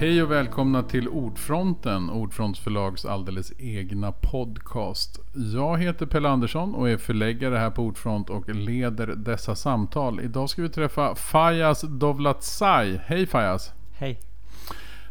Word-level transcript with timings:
Hej 0.00 0.22
och 0.22 0.30
välkomna 0.30 0.82
till 0.82 1.08
Ordfronten, 1.08 2.10
Ordfronts 2.10 2.60
förlags 2.60 3.04
alldeles 3.04 3.52
egna 3.58 4.12
podcast. 4.12 5.20
Jag 5.54 5.78
heter 5.78 6.06
Pelle 6.06 6.28
Andersson 6.28 6.74
och 6.74 6.90
är 6.90 6.96
förläggare 6.96 7.56
här 7.56 7.70
på 7.70 7.82
Ordfront 7.82 8.30
och 8.30 8.48
leder 8.48 9.06
dessa 9.06 9.54
samtal. 9.54 10.20
Idag 10.20 10.50
ska 10.50 10.62
vi 10.62 10.68
träffa 10.68 11.14
Fayaz 11.14 11.80
Dovlatsai. 11.80 13.00
Hej 13.04 13.26
Fayaz! 13.26 13.72
Hej! 13.92 14.20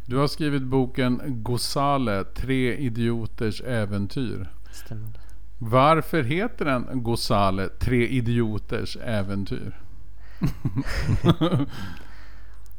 Du 0.06 0.16
har 0.16 0.26
skrivit 0.26 0.62
boken 0.62 1.20
Gosale, 1.26 2.24
Tre 2.24 2.76
idioters 2.76 3.60
äventyr. 3.60 4.48
Stämmer. 4.72 5.10
Varför 5.58 6.22
heter 6.22 6.64
den 6.64 7.02
Gosale, 7.02 7.68
Tre 7.68 8.06
idioters 8.08 8.96
äventyr? 8.96 9.80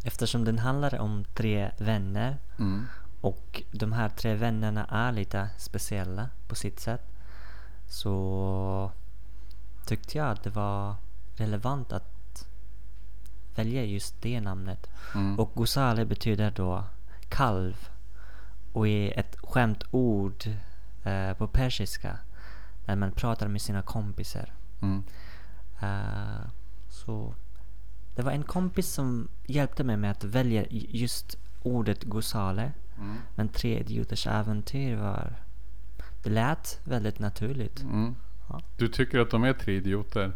Eftersom 0.04 0.46
den 0.46 0.60
handlar 0.60 1.00
om 1.00 1.26
tre 1.34 1.72
vänner 1.78 2.38
Mm. 2.60 2.86
och 3.22 3.64
de 3.72 3.92
här 3.94 4.10
tre 4.10 4.36
vännerna 4.36 4.86
är 4.86 5.12
lite 5.12 5.50
speciella 5.58 6.30
på 6.48 6.56
sitt 6.56 6.80
sätt 6.80 7.02
så 7.88 8.92
tyckte 9.86 10.18
jag 10.18 10.30
att 10.30 10.44
det 10.44 10.50
var 10.50 10.96
relevant 11.36 11.94
att 11.94 12.48
välja 13.56 13.84
just 13.84 14.22
det 14.22 14.42
namnet. 14.42 14.88
Mm. 15.16 15.40
Och 15.40 15.52
Gosale 15.56 16.06
betyder 16.06 16.52
då 16.52 16.84
kalv 17.30 17.90
och 18.74 18.88
är 18.88 19.20
ett 19.20 19.36
skämtord 19.44 20.44
eh, 21.04 21.34
på 21.34 21.48
persiska 21.48 22.18
när 22.86 22.96
man 22.96 23.12
pratar 23.12 23.48
med 23.48 23.62
sina 23.62 23.82
kompisar. 23.82 24.54
Mm. 24.82 25.04
Eh, 25.82 26.48
så 26.90 27.34
det 28.16 28.22
var 28.22 28.32
en 28.32 28.44
kompis 28.44 28.88
som 28.94 29.28
hjälpte 29.46 29.84
mig 29.84 29.98
med 29.98 30.12
att 30.12 30.24
välja 30.24 30.66
just 30.70 31.38
ordet 31.64 32.04
Gosale. 32.04 32.72
Mm. 32.98 33.18
Men 33.36 33.50
Tre 33.50 33.80
idioters 33.80 34.28
äventyr 34.28 34.96
var... 34.96 35.34
Det 36.24 36.30
lät 36.30 36.80
väldigt 36.84 37.20
naturligt. 37.20 37.82
Mm. 37.82 38.16
Ja. 38.50 38.62
Du 38.78 38.88
tycker 38.88 39.20
att 39.20 39.30
de 39.30 39.44
är 39.44 39.54
tre 39.54 39.76
idioter? 39.76 40.32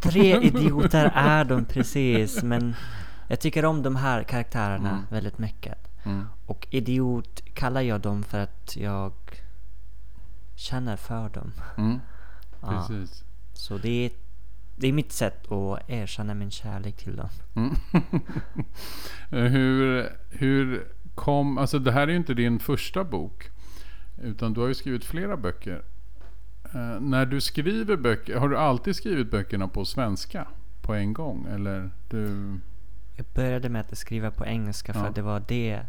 Tre 0.00 0.40
idioter 0.42 1.12
är 1.14 1.44
de 1.44 1.64
precis, 1.64 2.42
men 2.42 2.74
jag 3.28 3.40
tycker 3.40 3.64
om 3.64 3.82
de 3.82 3.96
här 3.96 4.22
karaktärerna 4.22 4.90
Mm. 4.90 5.02
väldigt 5.10 5.38
mycket. 5.38 5.78
Mm. 6.04 6.26
Och 6.46 6.66
idiot 6.70 7.40
kallar 7.54 7.80
jag 7.80 8.00
dem 8.00 8.22
för 8.22 8.38
att 8.38 8.76
jag 8.76 9.12
känner 10.54 10.96
för 10.96 11.28
dem. 11.28 11.52
Mm. 11.76 12.00
Ja. 12.60 12.68
Precis. 12.88 13.24
Så 13.52 13.78
det 13.78 14.06
är, 14.06 14.10
det 14.76 14.88
är 14.88 14.92
mitt 14.92 15.12
sätt 15.12 15.52
att 15.52 15.90
erkänna 15.90 16.34
min 16.34 16.50
kärlek 16.50 16.96
till 16.96 17.16
dem. 17.16 17.28
Mm. 17.54 17.74
hur, 19.52 20.08
hur 20.30 20.86
kom... 21.14 21.58
Alltså 21.58 21.78
det 21.78 21.92
här 21.92 22.02
är 22.02 22.08
ju 22.08 22.16
inte 22.16 22.34
din 22.34 22.58
första 22.58 23.04
bok. 23.04 23.50
Utan 24.22 24.52
du 24.52 24.60
har 24.60 24.68
ju 24.68 24.74
skrivit 24.74 25.04
flera 25.04 25.36
böcker. 25.36 25.82
Eh, 26.74 27.00
när 27.00 27.26
du 27.26 27.40
skriver 27.40 27.96
böcker, 27.96 28.36
har 28.36 28.48
du 28.48 28.58
alltid 28.58 28.96
skrivit 28.96 29.30
böckerna 29.30 29.68
på 29.68 29.84
svenska? 29.84 30.48
På 30.82 30.94
en 30.94 31.12
gång? 31.12 31.46
Eller 31.50 31.90
du... 32.08 32.54
Jag 33.16 33.26
började 33.34 33.68
med 33.68 33.80
att 33.80 33.98
skriva 33.98 34.30
på 34.30 34.46
engelska 34.46 34.92
för 34.92 35.04
Ja. 35.04 35.12
det 35.14 35.22
var 35.22 35.42
det, 35.48 35.80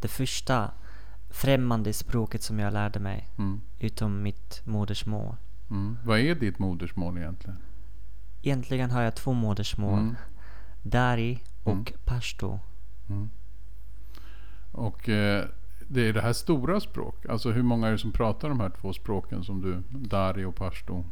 det 0.00 0.08
första 0.08 0.70
främmande 1.30 1.92
språket 1.92 2.42
som 2.42 2.58
jag 2.58 2.72
lärde 2.72 3.00
mig. 3.00 3.28
Mm. 3.38 3.60
Utom 3.78 4.22
mitt 4.22 4.62
modersmål. 4.64 5.36
Mm. 5.70 5.98
Vad 6.04 6.18
är 6.18 6.34
ditt 6.34 6.58
modersmål 6.58 7.18
egentligen? 7.18 7.58
Egentligen 8.46 8.90
har 8.90 9.02
jag 9.02 9.14
två 9.14 9.32
modersmål. 9.32 9.98
Mm. 9.98 10.16
Dari 10.82 11.42
och 11.64 11.72
Mm. 11.72 11.84
pashto. 12.04 12.58
Mm. 13.08 13.30
Och 14.72 15.08
eh, 15.08 15.44
det 15.88 16.08
är 16.08 16.12
det 16.12 16.20
här 16.20 16.32
stora 16.32 16.80
språk. 16.80 17.26
Alltså 17.28 17.50
hur 17.50 17.62
många 17.62 17.88
är 17.88 17.92
det 17.92 17.98
som 17.98 18.12
pratar 18.12 18.48
de 18.48 18.60
här 18.60 18.70
två 18.80 18.92
språken 18.92 19.44
som 19.44 19.62
du, 19.62 19.82
Dari 20.08 20.44
och 20.44 20.54
Pashto? 20.56 21.04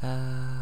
Eh, 0.00 0.60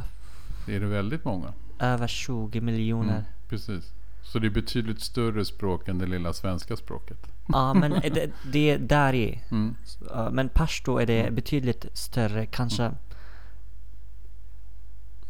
Är 0.75 0.81
det 0.81 0.87
väldigt 0.87 1.25
många? 1.25 1.53
över 1.78 2.06
20 2.06 2.61
miljoner. 2.61 3.12
Mm, 3.12 3.25
precis. 3.49 3.93
Så 4.23 4.39
det 4.39 4.47
är 4.47 4.50
betydligt 4.50 5.00
större 5.00 5.44
språk 5.44 5.89
än 5.89 5.99
det 5.99 6.06
lilla 6.06 6.33
svenska 6.33 6.77
språket. 6.77 7.19
Ja, 7.49 7.75
men 7.75 7.91
det, 7.91 8.31
det 8.53 8.71
är 8.71 8.78
Dari. 8.78 9.41
Mm. 9.50 9.77
Uh, 10.15 10.31
men 10.31 10.49
pashto 10.49 10.99
är 10.99 11.06
det 11.06 11.31
betydligt 11.33 11.87
större. 11.93 12.47
Kanske 12.47 12.93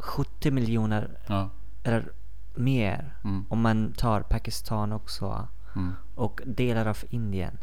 70 0.01 0.51
miljoner 0.51 1.11
Ja. 1.27 1.49
eller 1.83 2.13
mer. 2.55 3.15
Mm. 3.25 3.45
Om 3.49 3.61
man 3.61 3.93
tar 3.93 4.21
Pakistan 4.21 4.93
också. 4.93 5.49
Mm. 5.77 5.93
Och 6.15 6.41
delar 6.47 6.87
av 6.87 6.99
Indien. 7.11 7.59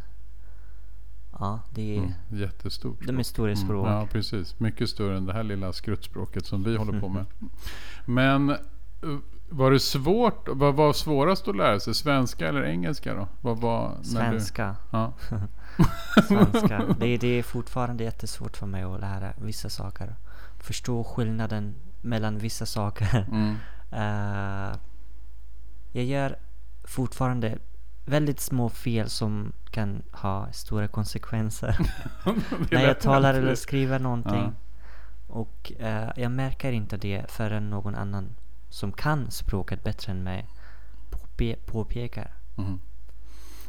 Ja, 1.39 1.59
det 1.71 1.95
är... 1.95 1.97
Mm. 1.97 2.11
Jättestort. 2.29 3.05
De 3.07 3.19
är 3.19 3.23
stora 3.23 3.51
Mm. 3.51 3.65
språk. 3.65 3.87
Ja, 3.87 4.07
precis. 4.11 4.59
Mycket 4.59 4.89
större 4.89 5.17
än 5.17 5.25
det 5.25 5.33
här 5.33 5.43
lilla 5.43 5.73
skruttspråket 5.73 6.45
som 6.45 6.63
vi 6.63 6.77
håller 6.77 6.99
på 6.99 7.09
med. 7.09 7.25
Men 8.05 8.49
eh, 8.49 8.57
var 9.49 9.71
det 9.71 9.79
svårt? 9.79 10.47
Vad 10.51 10.75
var 10.75 10.93
svårast 10.93 11.47
att 11.47 11.55
lära 11.55 11.79
sig? 11.79 11.93
Svenska 11.95 12.47
eller 12.47 12.63
engelska 12.63 13.13
då? 13.13 13.27
Vad 13.41 13.61
var, 13.61 13.97
Svenska. 14.03 14.75
Du, 14.91 14.97
ja. 14.97 15.13
Svenska. 16.27 16.83
Det, 16.99 17.17
det 17.17 17.27
är 17.27 17.43
fortfarande 17.43 18.03
jättesvårt 18.03 18.57
för 18.57 18.65
mig 18.67 18.83
att 18.83 18.99
lära 19.01 19.33
vissa 19.37 19.69
saker. 19.69 20.15
Förstå 20.59 21.03
skillnaden 21.03 21.75
mellan 22.01 22.37
vissa 22.37 22.65
saker. 22.65 23.25
Mm. 23.31 23.55
Eh, 23.91 24.75
jag 25.91 26.05
gör 26.05 26.35
fortfarande 26.83 27.57
väldigt 28.05 28.39
små 28.39 28.69
fel 28.69 29.09
som 29.09 29.51
kan 29.71 30.01
ha 30.11 30.51
stora 30.51 30.87
konsekvenser. 30.87 31.77
När 32.71 32.83
jag 32.83 32.99
talar 32.99 33.33
eller 33.33 33.55
skriver 33.55 33.99
någonting. 33.99 34.35
Ja. 34.35 34.53
Och 35.27 35.71
eh, 35.79 36.09
jag 36.15 36.31
märker 36.31 36.71
inte 36.71 36.97
det 36.97 37.31
förrän 37.31 37.69
någon 37.69 37.95
annan 37.95 38.35
som 38.69 38.91
kan 38.91 39.31
språket 39.31 39.83
bättre 39.83 40.11
än 40.11 40.23
mig 40.23 40.47
påpe- 41.11 41.59
påpekar. 41.65 42.31
Mm. 42.57 42.79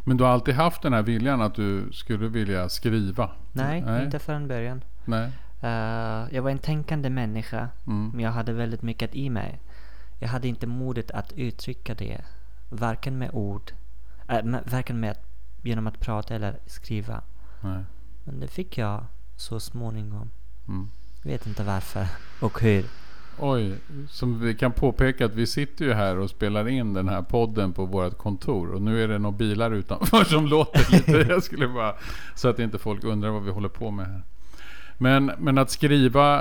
Men 0.05 0.17
du 0.17 0.25
har 0.25 0.31
alltid 0.31 0.55
haft 0.55 0.83
den 0.83 0.93
här 0.93 1.03
viljan 1.03 1.43
att 1.43 1.55
du 1.55 1.93
skulle 1.93 2.29
vilja 2.29 2.69
skriva? 2.69 3.31
Nej, 3.53 3.81
Nej. 3.81 4.05
inte 4.05 4.19
förrän 4.19 4.49
början. 4.49 4.85
Nej. 5.05 5.31
Eh, 5.61 6.35
jag 6.35 6.43
var 6.43 6.51
en 6.51 6.59
tänkande 6.59 7.11
människa, 7.11 7.69
Mm. 7.87 8.11
men 8.15 8.25
jag 8.25 8.33
hade 8.33 8.53
väldigt 8.53 8.83
mycket 8.83 9.15
i 9.15 9.31
mig. 9.31 9.61
Jag 10.19 10.29
hade 10.29 10.49
inte 10.49 10.67
modet 10.67 11.11
att 11.11 11.33
uttrycka 11.33 11.95
det, 11.95 12.21
varken 12.69 13.19
med 13.19 13.31
ord, 13.33 13.73
äh, 14.29 14.45
med, 14.45 14.63
varken 14.67 15.01
med 15.01 15.11
att, 15.11 15.27
genom 15.63 15.87
att 15.87 16.01
prata 16.01 16.35
eller 16.35 16.59
skriva. 16.67 17.21
Nej. 17.61 17.85
Men 18.25 18.41
det 18.41 18.49
fick 18.49 18.79
jag 18.79 19.05
så 19.37 19.61
småningom. 19.61 20.31
Mm. 20.69 20.91
Vet 21.23 21.47
inte 21.47 21.63
varför 21.65 22.07
och 22.41 22.61
hur. 22.61 22.85
Oj, 23.41 23.75
som 24.09 24.41
vi 24.41 24.55
kan 24.55 24.73
påpeka 24.73 25.25
att 25.27 25.35
vi 25.35 25.47
sitter 25.47 25.85
ju 25.85 25.93
här 25.93 26.19
och 26.19 26.31
spelar 26.31 26.69
in 26.69 26.95
den 26.95 27.09
här 27.09 27.23
podden 27.23 27.73
på 27.73 27.87
vårt 27.87 28.19
kontor. 28.19 28.71
Och 28.73 28.83
nu 28.83 29.03
är 29.05 29.09
det 29.09 29.19
några 29.19 29.37
bilar 29.37 29.71
utanför 29.71 30.25
som 30.35 30.47
låter 30.47 30.93
lite. 30.93 31.13
Jag 31.13 31.43
skulle 31.43 31.69
bara, 31.69 31.95
så 32.35 32.49
att 32.49 32.59
inte 32.59 32.79
folk 32.79 33.05
undrar 33.05 33.31
vad 33.31 33.43
vi 33.43 33.51
håller 33.51 33.69
på 33.69 33.91
med 33.91 34.07
här. 34.07 34.23
Men, 34.99 35.33
men 35.39 35.59
att 35.59 35.71
skriva, 35.71 36.39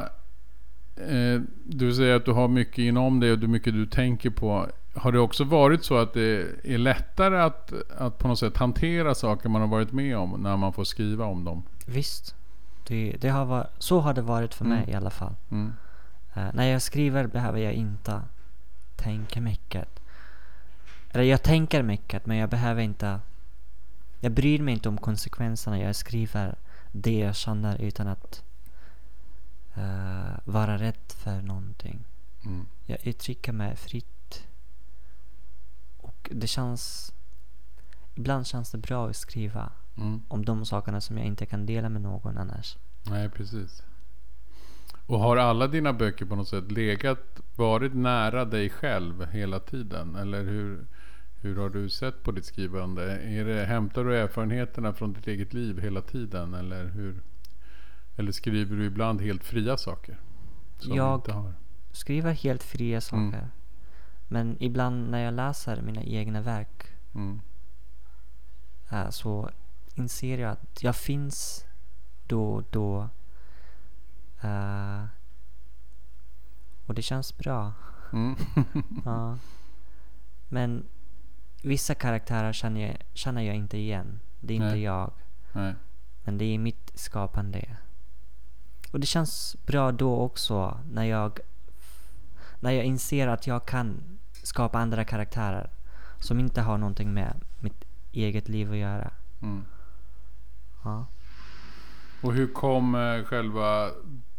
eh, 0.95 1.41
du 1.63 1.93
säger 1.93 2.15
att 2.15 2.25
du 2.25 2.31
har 2.31 2.47
mycket 2.47 2.77
inom 2.77 3.19
dig 3.19 3.31
och 3.31 3.39
du 3.39 3.47
mycket 3.47 3.73
du 3.73 3.85
tänker 3.85 4.29
på. 4.29 4.67
Har 4.95 5.11
det 5.11 5.19
också 5.19 5.43
varit 5.43 5.83
så 5.83 5.97
att 5.97 6.13
det 6.13 6.45
är 6.63 6.77
lättare 6.77 7.37
att, 7.41 7.73
att 7.97 8.17
på 8.17 8.27
något 8.27 8.39
sätt 8.39 8.57
hantera 8.57 9.15
saker 9.15 9.49
man 9.49 9.61
har 9.61 9.67
varit 9.67 9.91
med 9.91 10.17
om 10.17 10.31
när 10.43 10.57
man 10.57 10.73
får 10.73 10.83
skriva 10.83 11.25
om 11.25 11.43
dem? 11.43 11.63
Visst, 11.85 12.35
det, 12.87 13.15
det 13.21 13.29
har 13.29 13.45
varit, 13.45 13.67
så 13.77 13.99
har 13.99 14.13
det 14.13 14.21
varit 14.21 14.53
för 14.53 14.65
mig 14.65 14.77
Mm. 14.77 14.89
i 14.89 14.93
alla 14.93 15.09
fall. 15.09 15.35
Mm. 15.51 15.73
Eh, 16.33 16.47
när 16.53 16.65
jag 16.65 16.81
skriver 16.81 17.27
behöver 17.27 17.59
jag 17.59 17.73
inte 17.73 18.21
tänka 18.95 19.41
mycket. 19.41 19.87
Eller 21.11 21.23
jag 21.23 21.43
tänker 21.43 21.83
mycket 21.83 22.25
men 22.25 22.37
jag 22.37 22.49
behöver 22.49 22.81
inte... 22.81 23.19
Jag 24.19 24.31
bryr 24.31 24.59
mig 24.59 24.73
inte 24.73 24.89
om 24.89 24.97
konsekvenserna. 24.97 25.79
Jag 25.79 25.95
skriver 25.95 26.55
det 26.91 27.19
jag 27.19 27.35
känner 27.35 27.81
utan 27.81 28.07
att 28.07 28.43
eh, 29.77 30.39
vara 30.43 30.77
rädd 30.77 31.11
för 31.15 31.41
någonting. 31.41 32.05
Mm. 32.45 32.65
Jag 32.85 33.07
uttrycker 33.07 33.51
mig 33.51 33.75
fritt. 33.75 34.43
Och 35.97 36.29
det 36.31 36.47
känns... 36.47 37.13
Ibland 38.15 38.47
känns 38.47 38.71
det 38.71 38.77
bra 38.77 39.09
att 39.09 39.15
skriva 39.15 39.71
Mm. 39.99 40.21
om 40.27 40.45
de 40.45 40.65
sakerna 40.65 41.01
som 41.01 41.17
jag 41.17 41.27
inte 41.27 41.45
kan 41.45 41.65
dela 41.65 41.89
med 41.89 42.01
någon 42.01 42.37
annars. 42.37 42.77
Nej, 43.09 43.29
precis. 43.29 43.83
Och 45.05 45.19
har 45.19 45.37
alla 45.37 45.67
dina 45.67 45.93
böcker 45.93 46.25
på 46.25 46.35
något 46.35 46.47
sätt 46.47 46.71
legat, 46.71 47.41
varit 47.55 47.93
nära 47.95 48.45
dig 48.45 48.69
själv 48.69 49.25
hela 49.25 49.59
tiden? 49.59 50.15
Eller 50.15 50.43
hur, 50.43 50.87
hur 51.41 51.57
har 51.57 51.69
du 51.69 51.89
sett 51.89 52.23
på 52.23 52.31
ditt 52.31 52.45
skrivande? 52.45 53.03
Är 53.21 53.45
det, 53.45 53.65
hämtar 53.65 54.03
du 54.03 54.17
erfarenheterna 54.17 54.93
från 54.93 55.13
ditt 55.13 55.27
eget 55.27 55.53
liv 55.53 55.79
hela 55.81 56.01
tiden? 56.01 56.53
Eller, 56.53 56.85
hur, 56.85 57.21
eller 58.17 58.31
skriver 58.31 58.75
du 58.75 58.85
ibland 58.85 59.21
helt 59.21 59.43
fria 59.43 59.77
saker? 59.77 60.19
Jag- 60.79 61.15
inte? 61.15 61.53
Skriver 61.91 62.31
helt 62.33 62.63
fria 62.63 63.01
saker. 63.01 63.21
Mm. 63.37 63.45
Men 64.27 64.57
ibland 64.59 65.09
när 65.11 65.19
jag 65.19 65.33
läser 65.33 65.81
mina 65.81 66.03
egna 66.03 66.41
verk 66.41 66.85
Mm. 67.15 67.41
eh, 68.89 69.09
så 69.09 69.49
inser 69.95 70.37
jag 70.37 70.51
att 70.51 70.83
jag 70.83 70.95
finns 70.95 71.65
då 72.27 72.53
och 72.53 72.63
då. 72.69 73.09
Eh, 74.41 75.03
och 76.85 76.93
det 76.93 77.01
känns 77.01 77.37
bra. 77.37 77.73
Mm. 78.13 78.35
Ja. 79.05 79.37
Men 80.49 80.85
vissa 81.63 81.95
karaktärer 81.95 82.53
känner 82.53 82.87
jag, 82.87 82.97
känner 83.13 83.41
jag 83.41 83.55
inte 83.55 83.77
igen. 83.77 84.19
Det 84.39 84.53
är 84.53 84.55
inte 84.55 84.67
Nej. 84.67 84.81
jag. 84.81 85.11
Nej. 85.53 85.75
Men 86.23 86.37
det 86.37 86.45
är 86.45 86.57
mitt 86.59 86.91
skapande. 86.95 87.77
Och 88.91 88.99
det 88.99 89.07
känns 89.07 89.55
bra 89.65 89.91
då 89.91 90.19
också 90.19 90.77
när 90.91 91.03
jag, 91.03 91.39
när 92.59 92.71
jag 92.71 92.85
inser 92.85 93.27
att 93.27 93.47
jag 93.47 93.65
kan 93.65 94.03
skapa 94.43 94.79
andra 94.79 95.03
karaktärer 95.03 95.69
som 96.19 96.39
inte 96.39 96.61
har 96.61 96.77
någonting 96.77 97.13
med 97.13 97.33
mitt 97.59 97.85
eget 98.11 98.49
liv 98.49 98.71
att 98.71 98.77
göra. 98.77 99.11
Mm. 99.41 99.65
Ja. 100.83 101.05
Och 102.21 102.33
hur 102.33 102.53
kom 102.53 102.95
eh, 102.95 103.23
själva 103.23 103.89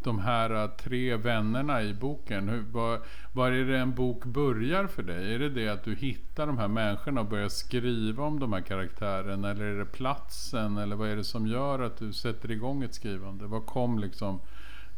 de 0.02 0.18
här 0.18 0.68
tre 0.68 1.16
vännerna 1.16 1.82
i 1.82 1.94
boken? 1.94 2.48
Hur, 2.48 2.62
var, 2.62 3.00
var 3.32 3.52
är 3.52 3.64
det 3.64 3.78
en 3.78 3.94
bok 3.94 4.24
börjar 4.24 4.86
för 4.86 5.02
dig? 5.02 5.34
Är 5.34 5.38
det 5.38 5.48
det 5.48 5.68
att 5.68 5.84
du 5.84 5.94
hittar 5.94 6.46
de 6.46 6.58
här 6.58 6.68
människorna 6.68 7.20
och 7.20 7.26
börjar 7.26 7.48
skriva 7.48 8.24
om 8.24 8.38
de 8.40 8.52
här 8.52 8.60
karaktärerna? 8.60 9.50
Eller 9.50 9.64
är 9.64 9.78
det 9.78 9.84
platsen? 9.84 10.78
Eller 10.78 10.96
vad 10.96 11.08
är 11.08 11.16
det 11.16 11.24
som 11.24 11.46
gör 11.46 11.78
att 11.82 11.96
du 11.98 12.12
sätter 12.12 12.50
igång 12.50 12.82
ett 12.82 12.94
skrivande? 12.94 13.46
Var 13.46 13.60
kom 13.60 13.98
liksom 13.98 14.40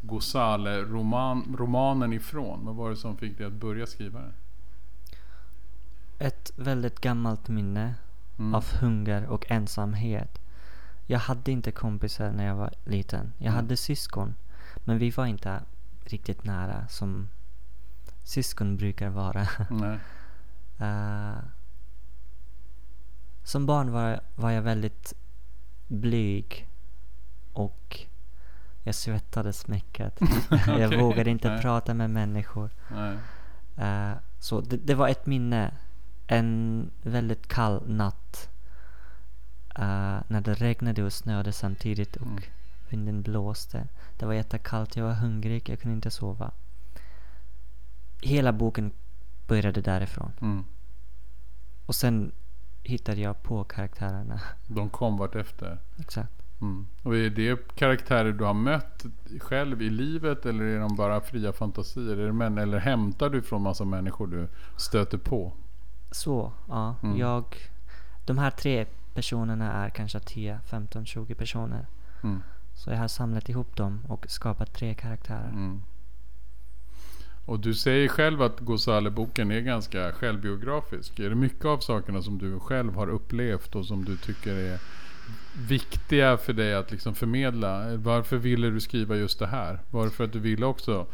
Gosale-romanen 0.01 2.13
ifrån? 2.13 2.65
Vad 2.65 2.75
var 2.75 2.89
det 2.89 2.95
som 2.95 3.17
fick 3.17 3.37
dig 3.37 3.47
att 3.47 3.53
börja 3.53 3.85
skriva 3.87 4.19
den? 4.19 4.33
Ett 6.19 6.51
väldigt 6.55 6.99
gammalt 7.01 7.49
minne 7.49 7.93
Mm. 8.39 8.55
av 8.55 8.65
hunger 8.81 9.25
och 9.27 9.51
ensamhet. 9.51 10.39
Jag 11.07 11.19
hade 11.19 11.51
inte 11.51 11.71
kompisar 11.71 12.31
när 12.31 12.45
jag 12.47 12.55
var 12.55 12.73
liten. 12.85 13.33
Jag 13.37 13.47
Mm. 13.47 13.55
hade 13.55 13.77
syskon. 13.77 14.35
Men 14.83 14.97
vi 14.97 15.09
var 15.09 15.25
inte 15.25 15.63
riktigt 16.05 16.43
nära 16.43 16.87
som 16.87 17.29
syskon 18.23 18.77
brukar 18.77 19.09
vara. 19.09 19.47
Eh, 20.79 21.37
som 23.43 23.65
barn 23.65 23.91
var, 23.91 24.19
var 24.35 24.51
jag 24.51 24.61
väldigt 24.61 25.13
blyg 25.87 26.67
och 27.53 27.99
jag 28.83 28.95
svettades 28.95 29.67
mycket. 29.67 30.19
jag 30.67 30.85
Okej, 30.87 30.97
vågade 30.97 31.29
inte 31.29 31.49
nej. 31.49 31.61
prata 31.61 31.93
med 31.93 32.09
människor. 32.09 32.69
Eh, 33.77 34.11
så 34.39 34.61
det, 34.61 34.77
det 34.77 34.95
var 34.95 35.07
ett 35.07 35.25
minne. 35.25 35.73
En 36.27 36.89
väldigt 37.03 37.47
kall 37.47 37.83
natt. 37.89 38.49
eh, 39.75 40.19
när 40.27 40.41
det 40.41 40.53
regnade 40.53 41.03
och 41.03 41.13
snöade 41.13 41.51
samtidigt 41.51 42.15
och 42.15 42.27
Mm. 42.27 42.43
Vinden 42.93 43.21
blåste. 43.21 43.87
Det 44.17 44.25
var 44.25 44.33
jättekallt, 44.33 44.95
jag 44.95 45.03
var 45.03 45.13
hungrig, 45.13 45.69
jag 45.69 45.79
kunde 45.79 45.95
inte 45.95 46.11
sova. 46.11 46.51
Hela 48.21 48.53
boken 48.53 48.91
började 49.47 49.81
därifrån. 49.81 50.31
Mm. 50.41 50.63
Och 51.85 51.95
sen 51.95 52.31
hittade 52.83 53.21
jag 53.21 53.43
på 53.43 53.63
karaktärerna. 53.63 54.41
De 54.67 54.89
kom 54.89 55.17
vartefter. 55.17 55.79
Exakt. 55.99 56.41
Mm. 56.61 56.87
Och 57.03 57.15
är 57.15 57.29
det 57.29 57.75
karaktärer 57.75 58.31
du 58.31 58.43
har 58.43 58.53
mött 58.53 59.05
själv 59.39 59.81
i 59.81 59.89
livet 59.89 60.45
eller 60.45 60.63
är 60.63 60.79
de 60.79 60.95
bara 60.95 61.21
fria 61.21 61.53
fantasier? 61.53 62.17
Är 62.17 62.25
det 62.25 62.33
män, 62.33 62.57
eller 62.57 62.77
hämtar 62.77 63.29
du 63.29 63.41
från 63.41 63.61
massa 63.61 63.85
människor 63.85 64.27
du 64.27 64.47
stöter 64.77 65.17
på? 65.17 65.53
Så, 66.11 66.53
ja. 66.67 66.95
Mm. 67.03 67.17
Jag... 67.17 67.43
De 68.25 68.37
här 68.37 68.51
tre 68.51 68.85
personerna 69.13 69.71
är 69.71 69.89
kanske 69.89 70.19
10, 70.19 70.59
15, 70.65 71.05
20 71.05 71.35
personer. 71.35 71.87
Mm. 72.23 72.41
Så 72.73 72.89
jag 72.89 72.97
har 72.97 73.07
samlat 73.07 73.49
ihop 73.49 73.75
dem 73.75 74.01
och 74.07 74.25
skapat 74.29 74.73
tre 74.73 74.93
karaktärer. 74.93 75.49
Mm. 75.49 75.81
Och 77.45 77.59
du 77.59 77.73
säger 77.73 78.07
själv 78.07 78.41
att 78.41 78.59
Ghazali-boken 78.59 79.51
är 79.51 79.59
ganska 79.59 80.11
självbiografisk. 80.11 81.19
Är 81.19 81.29
det 81.29 81.35
mycket 81.35 81.65
av 81.65 81.79
sakerna 81.79 82.21
som 82.21 82.37
du 82.37 82.59
själv 82.59 82.95
har 82.95 83.09
upplevt 83.09 83.75
och 83.75 83.85
som 83.85 84.05
du 84.05 84.17
tycker 84.17 84.55
är 84.55 84.79
viktiga 85.67 86.37
för 86.37 86.53
dig 86.53 86.75
att 86.75 86.91
liksom 86.91 87.15
förmedla? 87.15 87.97
Varför 87.97 88.37
ville 88.37 88.69
du 88.69 88.79
skriva 88.79 89.15
just 89.15 89.39
det 89.39 89.47
här? 89.47 89.79
Var 89.89 90.05
det 90.05 90.11
för 90.11 90.23
att 90.23 90.33
du 90.33 90.39
ville 90.39 90.65
också 90.65 91.07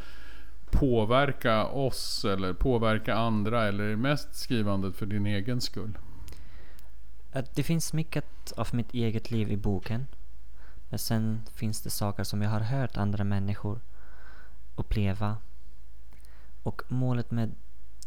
påverka 0.71 1.65
oss 1.65 2.25
eller 2.25 2.53
påverka 2.53 3.15
andra? 3.15 3.67
Eller 3.67 3.83
är 3.83 3.95
mest 3.95 4.35
skrivandet 4.35 4.95
för 4.95 5.05
din 5.05 5.25
egen 5.25 5.61
skull? 5.61 5.97
Att 7.31 7.55
Det 7.55 7.63
finns 7.63 7.93
mycket 7.93 8.53
av 8.57 8.67
mitt 8.71 8.93
eget 8.93 9.31
liv 9.31 9.51
i 9.51 9.57
boken. 9.57 10.05
Men 10.89 10.99
sen 10.99 11.41
finns 11.53 11.81
det 11.81 11.89
saker 11.89 12.23
som 12.23 12.41
jag 12.41 12.49
har 12.49 12.59
hört 12.59 12.97
andra 12.97 13.23
människor 13.23 13.79
uppleva. 14.75 15.37
Och 16.63 16.81
målet 16.87 17.31
med 17.31 17.55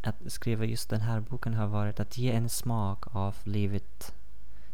att 0.02 0.16
skriva 0.26 0.64
just 0.64 0.90
den 0.90 1.00
här 1.00 1.20
boken 1.20 1.54
har 1.54 1.66
varit 1.66 2.00
att 2.00 2.18
ge 2.18 2.32
en 2.32 2.48
smak 2.48 3.04
av 3.16 3.36
livet 3.44 4.14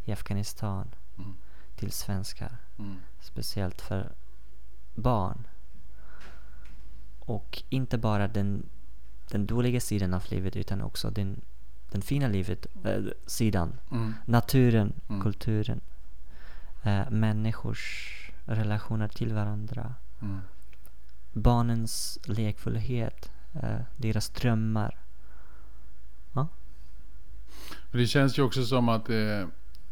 i 0.05 0.13
Afghanistan 0.13 0.89
Mm. 1.19 1.35
till 1.77 1.93
svenskar. 1.93 2.57
Mm. 2.79 2.97
Speciellt 3.21 3.81
för 3.81 4.13
barn. 4.95 5.47
Och 7.19 7.63
inte 7.69 7.99
bara 7.99 8.29
den, 8.29 8.63
den 9.31 9.47
dåliga 9.47 9.81
sidan 9.81 10.15
av 10.15 10.25
livet 10.31 10.57
utan 10.57 10.83
också 10.83 11.11
den, 11.11 11.41
den 11.91 12.03
fina 12.03 12.29
livet, 12.29 12.67
äh, 12.85 13.05
sidan. 13.27 13.73
Mm. 13.91 14.15
Naturen, 14.25 14.93
Mm. 15.09 15.23
kulturen, 15.23 15.81
äh, 16.87 17.11
människors 17.11 18.13
relationer 18.45 19.09
till 19.09 19.35
varandra. 19.35 19.95
Mm. 20.23 20.41
Barnens 21.33 22.19
lekfullhet, 22.27 23.31
äh, 23.53 23.81
deras 23.97 24.29
drömmar. 24.29 24.99
För 27.91 27.99
det 27.99 28.07
känns 28.07 28.39
ju 28.39 28.43
också 28.43 28.65
som 28.65 28.89
att 28.89 29.11
eh, 29.11 29.47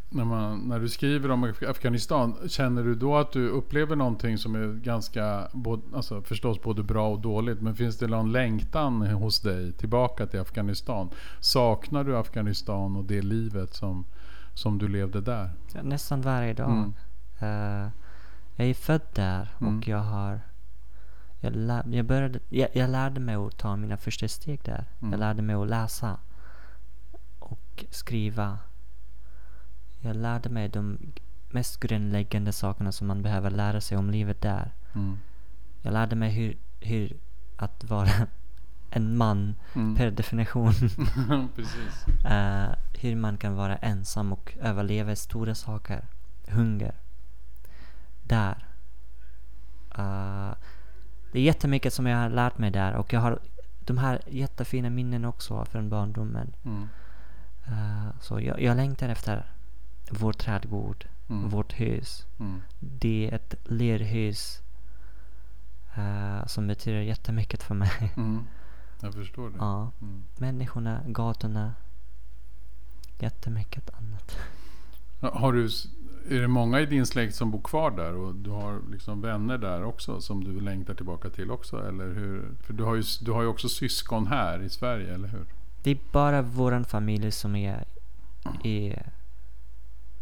när, 0.08 0.24
man, 0.24 0.58
när 0.58 0.80
du 0.80 0.88
skriver 0.88 1.30
om 1.30 1.44
Af- 1.44 1.70
Afghanistan, 1.70 2.36
känner 2.48 2.84
du 2.84 2.94
då 2.94 3.16
att 3.16 3.32
du 3.32 3.48
upplever 3.48 3.96
någonting 3.96 4.38
som 4.38 4.54
är 4.54 4.74
ganska, 4.74 5.48
både, 5.52 5.82
alltså 5.96 6.22
förstås 6.22 6.62
både 6.62 6.82
bra 6.82 7.08
och 7.08 7.20
dåligt, 7.20 7.60
men 7.60 7.74
finns 7.76 7.98
det 7.98 8.06
någon 8.06 8.32
längtan 8.32 9.02
hos 9.02 9.40
dig 9.40 9.72
tillbaka 9.72 10.26
till 10.26 10.40
Afghanistan? 10.40 11.10
Saknar 11.40 12.04
du 12.04 12.16
Afghanistan 12.16 12.96
och 12.96 13.04
det 13.04 13.22
livet 13.22 13.74
som, 13.74 14.04
som 14.54 14.78
du 14.78 14.88
levde 14.88 15.20
där? 15.20 15.50
Nästan 15.82 16.20
varje 16.20 16.54
dag. 16.54 16.70
Mm. 16.70 16.94
Eh, 17.38 17.90
jag 18.56 18.66
är 18.68 18.74
född 18.74 19.02
där 19.14 19.48
Mm. 19.60 19.78
och 19.78 19.88
jag 19.88 19.98
har 19.98 20.40
jag, 21.40 21.56
lär, 21.56 21.84
jag, 21.90 22.06
började, 22.06 22.40
jag, 22.48 22.68
jag 22.72 22.90
lärde 22.90 23.20
mig 23.20 23.34
att 23.34 23.56
ta 23.58 23.76
mina 23.76 23.96
första 23.96 24.28
steg 24.28 24.60
där. 24.64 24.84
Mm. 25.00 25.12
Jag 25.12 25.20
lärde 25.20 25.42
mig 25.42 25.56
att 25.56 25.68
läsa 25.68 26.18
och 27.38 27.84
skriva. 27.90 28.58
Jag 30.00 30.16
lärde 30.16 30.48
mig 30.48 30.68
de 30.68 30.98
mest 31.50 31.80
grundläggande 31.80 32.52
sakerna 32.52 32.92
som 32.92 33.06
man 33.06 33.22
behöver 33.22 33.50
lära 33.50 33.80
sig 33.80 33.98
om 33.98 34.10
livet 34.10 34.40
där. 34.40 34.72
Mm. 34.94 35.18
Jag 35.82 35.92
lärde 35.92 36.16
mig 36.16 36.30
hur, 36.30 36.56
hur 36.80 37.16
att 37.56 37.84
vara 37.84 38.08
en 38.96 39.16
man 39.16 39.54
Mm. 39.74 39.96
per 39.96 40.10
definition. 40.10 40.72
Precis. 41.56 42.24
Eh, 42.24 42.68
hur 43.00 43.16
man 43.16 43.36
kan 43.36 43.54
vara 43.54 43.76
ensam 43.76 44.32
och 44.32 44.56
överleva 44.60 45.16
stora 45.16 45.54
saker. 45.54 46.04
Hunger. 46.48 46.94
Där. 48.22 48.66
Eh, 49.98 50.50
det 51.32 51.38
är 51.38 51.42
jättemycket 51.42 51.92
som 51.94 52.06
jag 52.06 52.18
har 52.18 52.28
lärt 52.30 52.58
mig 52.58 52.70
där 52.70 52.94
och 52.94 53.12
jag 53.12 53.20
har 53.20 53.38
de 53.80 53.98
här 53.98 54.20
jättefina 54.26 54.90
minnen 54.90 55.24
också 55.24 55.64
från 55.64 55.88
barndomen. 55.88 56.52
Mm. 56.64 56.88
Eh, 57.66 58.08
så 58.20 58.40
jag, 58.40 58.60
jag 58.62 58.76
längtar 58.76 59.08
efter 59.08 59.46
vår 60.10 60.32
trädgård, 60.32 61.06
Mm. 61.28 61.48
vårt 61.48 61.80
hus. 61.80 62.26
Mm. 62.40 62.62
Det 62.80 63.28
är 63.30 63.34
ett 63.34 63.54
lerhus 63.64 64.62
eh, 65.96 66.46
som 66.46 66.66
betyder 66.66 67.00
jättemycket 67.00 67.62
för 67.62 67.74
mig. 67.74 68.12
Mm. 68.16 68.44
Jag 69.04 69.14
förstår 69.14 69.50
det. 69.50 69.56
ja. 69.58 69.90
Mm. 70.02 70.22
Människorna, 70.36 71.00
gatorna, 71.06 71.74
jättemycket 73.18 73.90
annat. 73.94 74.36
Har 75.34 75.52
du, 75.52 75.64
är 76.36 76.40
det 76.40 76.48
många 76.48 76.80
i 76.80 76.86
din 76.86 77.06
släkt 77.06 77.34
som 77.34 77.50
bor 77.50 77.60
kvar 77.62 77.90
där 77.90 78.14
och 78.14 78.34
du 78.34 78.50
har 78.50 78.80
liksom 78.90 79.20
vänner 79.20 79.58
där 79.58 79.84
också 79.84 80.20
som 80.20 80.44
du 80.44 80.60
längtar 80.60 80.94
tillbaka 80.94 81.30
till 81.30 81.50
också? 81.50 81.88
Eller 81.88 82.14
hur? 82.14 82.50
För 82.60 82.72
du 82.72 82.84
har, 82.84 82.94
ju, 82.94 83.02
du 83.20 83.32
har 83.32 83.42
ju 83.42 83.48
också 83.48 83.68
syskon 83.68 84.26
här 84.26 84.62
i 84.62 84.68
Sverige, 84.70 85.14
eller 85.14 85.28
hur? 85.28 85.44
Det 85.82 85.90
är 85.90 85.98
bara 86.12 86.42
våran 86.42 86.84
familj 86.84 87.30
som 87.32 87.56
är 87.56 87.84
i 88.64 88.94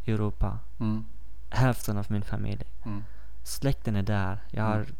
Europa. 0.06 0.58
Mm. 0.80 1.04
Hälften 1.50 1.98
av 1.98 2.06
min 2.08 2.22
familj. 2.22 2.64
Mm. 2.84 3.04
Släkten 3.44 3.96
är 3.96 4.02
där. 4.02 4.38
Jag 4.50 4.64
har 4.64 4.74
Mm. 4.76 4.94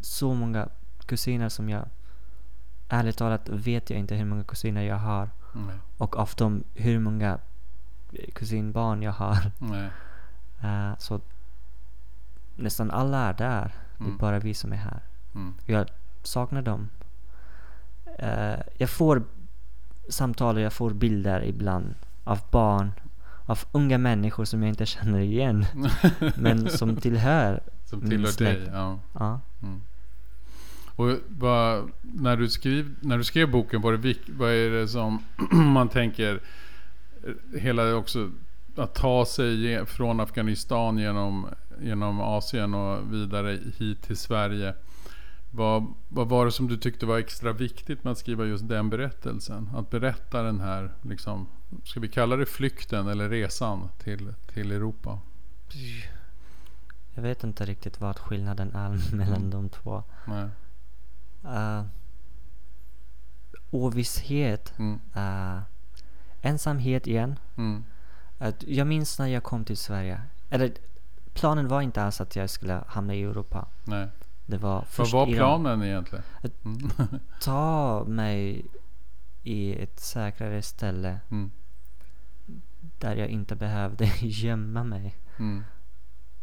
så 0.00 0.34
många 0.34 0.68
kusiner 1.06 1.48
som 1.48 1.68
jag... 1.68 1.88
Ärligt 2.88 3.16
talat 3.18 3.48
vet 3.48 3.90
jag 3.90 3.98
inte 3.98 4.14
hur 4.14 4.24
många 4.24 4.44
kusiner 4.44 4.82
jag 4.82 4.96
har. 4.98 5.30
Nej. 5.52 5.76
Och 5.98 6.16
av 6.16 6.30
dem 6.36 6.64
hur 6.74 6.98
många 6.98 7.38
kusinbarn 8.34 9.02
jag 9.02 9.12
har. 9.12 9.50
Eh, 10.62 10.92
så 10.98 11.20
nästan 12.56 12.90
alla 12.90 13.18
är 13.18 13.32
där. 13.34 13.74
Det 13.98 14.04
Mm. 14.04 14.14
är 14.14 14.18
bara 14.18 14.38
vi 14.38 14.54
som 14.54 14.72
är 14.72 14.76
här. 14.76 15.00
Mm. 15.34 15.54
Jag 15.66 15.86
saknar 16.22 16.62
dem. 16.62 16.88
Eh, 18.18 18.60
jag 18.78 18.90
får 18.90 19.22
samtal 20.08 20.56
och 20.56 20.60
jag 20.62 20.72
får 20.72 20.90
bilder 20.90 21.44
ibland 21.44 21.94
av 22.24 22.40
barn, 22.50 22.92
av 23.46 23.58
unga 23.72 23.98
människor 23.98 24.44
som 24.44 24.62
jag 24.62 24.68
inte 24.68 24.86
känner 24.86 25.18
igen. 25.20 25.66
men 26.36 26.70
som 26.70 26.96
tillhör. 26.96 27.60
Som 27.84 28.00
tillhör 28.00 28.38
dig. 28.44 28.68
Ja. 28.72 28.98
Ja. 29.12 29.40
Mm. 29.62 29.82
Och 30.96 31.18
vad, 31.28 31.90
när, 32.02 32.36
du 32.36 32.48
skrev, 32.48 32.94
när 33.00 33.18
du 33.18 33.24
skrev 33.24 33.50
boken, 33.50 33.80
var 33.80 33.92
det, 33.92 34.16
vad 34.28 34.50
är 34.50 34.70
det 34.70 34.88
som 34.88 35.24
man 35.52 35.88
tänker, 35.88 36.40
eh, 37.26 37.60
hela 37.60 37.94
också 37.94 38.30
att 38.76 38.94
ta 38.94 39.26
sig 39.26 39.86
från 39.86 40.20
Afghanistan 40.20 40.98
genom, 40.98 41.46
genom 41.80 42.20
Asien 42.20 42.74
och 42.74 43.14
vidare 43.14 43.58
hit 43.78 44.02
till 44.02 44.16
Sverige. 44.16 44.74
Vad, 45.50 45.94
vad 46.08 46.28
var 46.28 46.44
det 46.44 46.52
som 46.52 46.68
du 46.68 46.76
tyckte 46.76 47.06
var 47.06 47.18
extra 47.18 47.52
viktigt 47.52 48.04
med 48.04 48.10
att 48.10 48.18
skriva 48.18 48.44
just 48.44 48.68
den 48.68 48.90
berättelsen? 48.90 49.70
Att 49.74 49.90
berätta 49.90 50.42
den 50.42 50.60
här, 50.60 50.90
liksom, 51.02 51.46
ska 51.84 52.00
vi 52.00 52.08
kalla 52.08 52.36
det 52.36 52.46
flykten 52.46 53.08
eller 53.08 53.28
resan 53.28 53.88
till, 53.98 54.34
till 54.54 54.72
Europa? 54.72 55.20
Jag 57.14 57.22
vet 57.22 57.44
inte 57.44 57.64
riktigt 57.64 58.00
vad 58.00 58.18
skillnaden 58.18 58.74
är 58.74 59.14
mellan 59.16 59.36
Mm. 59.36 59.50
de 59.50 59.68
två. 59.68 60.02
Nej. 60.26 60.48
Uh, 61.44 61.82
ovisshet. 63.70 64.72
Mm, 64.78 65.00
Uh, 65.16 65.60
ensamhet 66.40 67.06
igen. 67.06 67.38
mm, 67.56 67.84
Att 68.38 68.62
jag 68.62 68.86
minns 68.86 69.18
när 69.18 69.26
jag 69.26 69.42
kom 69.42 69.64
till 69.64 69.76
Sverige. 69.76 70.20
Eller 70.50 70.72
planen 71.34 71.68
var 71.68 71.82
inte 71.82 72.02
alls 72.02 72.20
att 72.20 72.36
jag 72.36 72.50
skulle 72.50 72.84
hamna 72.86 73.14
i 73.14 73.22
Europa. 73.22 73.68
nej. 73.84 74.08
Det 74.48 74.56
var 74.58 74.74
Vad 74.74 74.86
först 74.86 75.12
var 75.12 75.26
Iran. 75.26 75.36
planen 75.36 75.82
egentligen? 75.82 76.24
Mm. 76.64 76.90
Ta 77.40 78.04
mig 78.04 78.64
i 79.42 79.82
ett 79.82 80.00
säkrare 80.00 80.62
ställe 80.62 81.20
Mm. 81.30 81.50
där 82.98 83.16
jag 83.16 83.28
inte 83.28 83.56
behövde 83.56 84.04
gömma 84.20 84.84
mig. 84.84 85.14
Mm. 85.38 85.64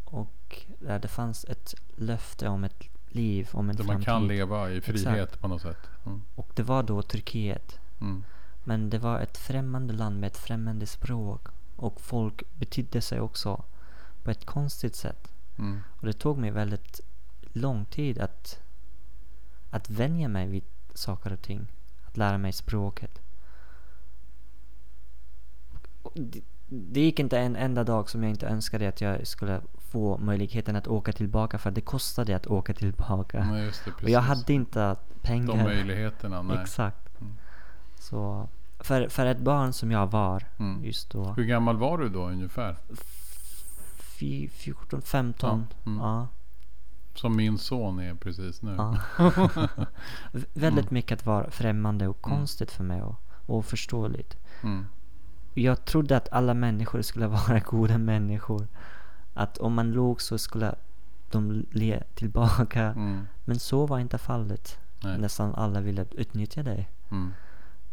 Och 0.04 0.64
där 0.80 0.98
det 0.98 1.08
fanns 1.08 1.44
ett 1.44 1.74
löfte 1.96 2.48
om 2.48 2.64
ett 2.64 2.84
liv, 3.14 3.48
om 3.52 3.70
en 3.70 3.76
man 3.76 3.86
framtid. 3.86 4.04
kan 4.04 4.28
leva 4.28 4.70
i 4.70 4.80
frihet 4.80 5.06
Exakt. 5.06 5.40
på 5.40 5.48
något 5.48 5.62
sätt. 5.62 5.88
Mm. 6.06 6.22
Och 6.34 6.50
det 6.54 6.62
var 6.62 6.82
då 6.82 7.02
Turkiet. 7.02 7.78
Mm. 8.00 8.24
Men 8.64 8.90
det 8.90 8.98
var 8.98 9.20
ett 9.20 9.38
främmande 9.38 9.94
land 9.94 10.20
med 10.20 10.26
ett 10.26 10.36
främmande 10.36 10.86
språk. 10.86 11.48
Och 11.76 12.00
folk 12.00 12.42
betydde 12.58 13.00
sig 13.00 13.20
också 13.20 13.64
på 14.22 14.30
ett 14.30 14.46
konstigt 14.46 14.96
sätt. 14.96 15.32
Mm. 15.58 15.80
Och 16.00 16.06
det 16.06 16.12
tog 16.12 16.38
mig 16.38 16.50
väldigt 16.50 17.00
lång 17.52 17.84
tid 17.84 18.18
att, 18.18 18.60
att 19.70 19.90
vänja 19.90 20.28
mig 20.28 20.48
vid 20.48 20.64
saker 20.94 21.32
och 21.32 21.42
ting. 21.42 21.66
Att 22.06 22.16
lära 22.16 22.38
mig 22.38 22.52
språket. 22.52 23.20
Det, 26.14 26.40
det 26.68 27.00
gick 27.00 27.18
inte 27.18 27.38
en 27.38 27.56
enda 27.56 27.84
dag 27.84 28.10
som 28.10 28.22
jag 28.22 28.30
inte 28.30 28.46
önskade 28.46 28.88
att 28.88 29.00
jag 29.00 29.26
skulle 29.26 29.60
få 29.94 30.18
möjligheten 30.18 30.76
att 30.76 30.86
åka 30.88 31.12
tillbaka 31.12 31.58
för 31.58 31.70
det 31.70 31.80
kostade 31.80 32.36
att 32.36 32.46
åka 32.46 32.74
tillbaka. 32.74 33.58
Just 33.64 33.84
det, 33.84 33.90
och 34.02 34.10
jag 34.10 34.20
hade 34.20 34.52
inte 34.52 34.80
De 34.88 34.96
pengar. 35.22 35.64
möjligheterna. 35.64 36.42
Nej. 36.42 36.58
Exakt. 36.62 37.20
Mm. 37.20 37.32
Så 37.98 38.48
för, 38.78 39.08
för 39.08 39.26
ett 39.26 39.38
barn 39.40 39.72
som 39.72 39.90
jag 39.90 40.06
var 40.10 40.42
Mm. 40.58 40.84
just 40.84 41.10
då. 41.10 41.24
Hur 41.36 41.44
gammal 41.44 41.76
var 41.76 41.98
du 41.98 42.08
då 42.08 42.28
ungefär? 42.28 42.76
fy- 44.18 44.48
14, 44.48 45.02
15. 45.02 45.66
Ja, 45.84 45.90
mm. 45.90 45.98
Ja. 46.04 46.28
Som 47.14 47.36
min 47.36 47.58
son 47.58 47.98
är 47.98 48.14
precis 48.14 48.62
nu. 48.62 48.74
Ja. 48.78 48.96
Väldigt 50.54 50.84
Mm. 50.84 50.94
mycket 50.94 51.26
var 51.26 51.46
främmande 51.50 52.08
och 52.08 52.26
Mm. 52.26 52.38
konstigt 52.38 52.70
för 52.70 52.84
mig 52.84 53.02
och 53.02 53.16
oförståeligt. 53.46 54.36
Mm. 54.62 54.86
Jag 55.54 55.84
trodde 55.84 56.16
att 56.16 56.28
alla 56.32 56.54
människor 56.54 57.02
skulle 57.02 57.26
vara 57.38 57.58
goda 57.60 57.98
människor. 57.98 58.66
Att 59.34 59.58
om 59.58 59.74
man 59.74 59.92
låg 59.92 60.22
så 60.22 60.38
skulle 60.38 60.74
de 61.30 61.66
le 61.70 62.02
tillbaka. 62.14 62.82
Mm. 62.82 63.26
Men 63.44 63.58
så 63.58 63.86
var 63.86 63.98
inte 63.98 64.18
fallet. 64.18 64.78
Nej. 65.02 65.18
Nästan 65.18 65.54
alla 65.54 65.80
ville 65.80 66.06
utnyttja 66.10 66.62
dig. 66.62 66.90
Mm. 67.10 67.32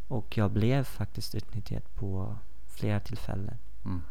Och 0.08 0.38
jag 0.38 0.52
blev 0.52 0.84
faktiskt 0.84 1.36
utnyttjad 1.36 1.96
på 1.96 2.36
flera 2.68 3.00
tillfällen. 3.00 3.58
Mm. 3.86 4.02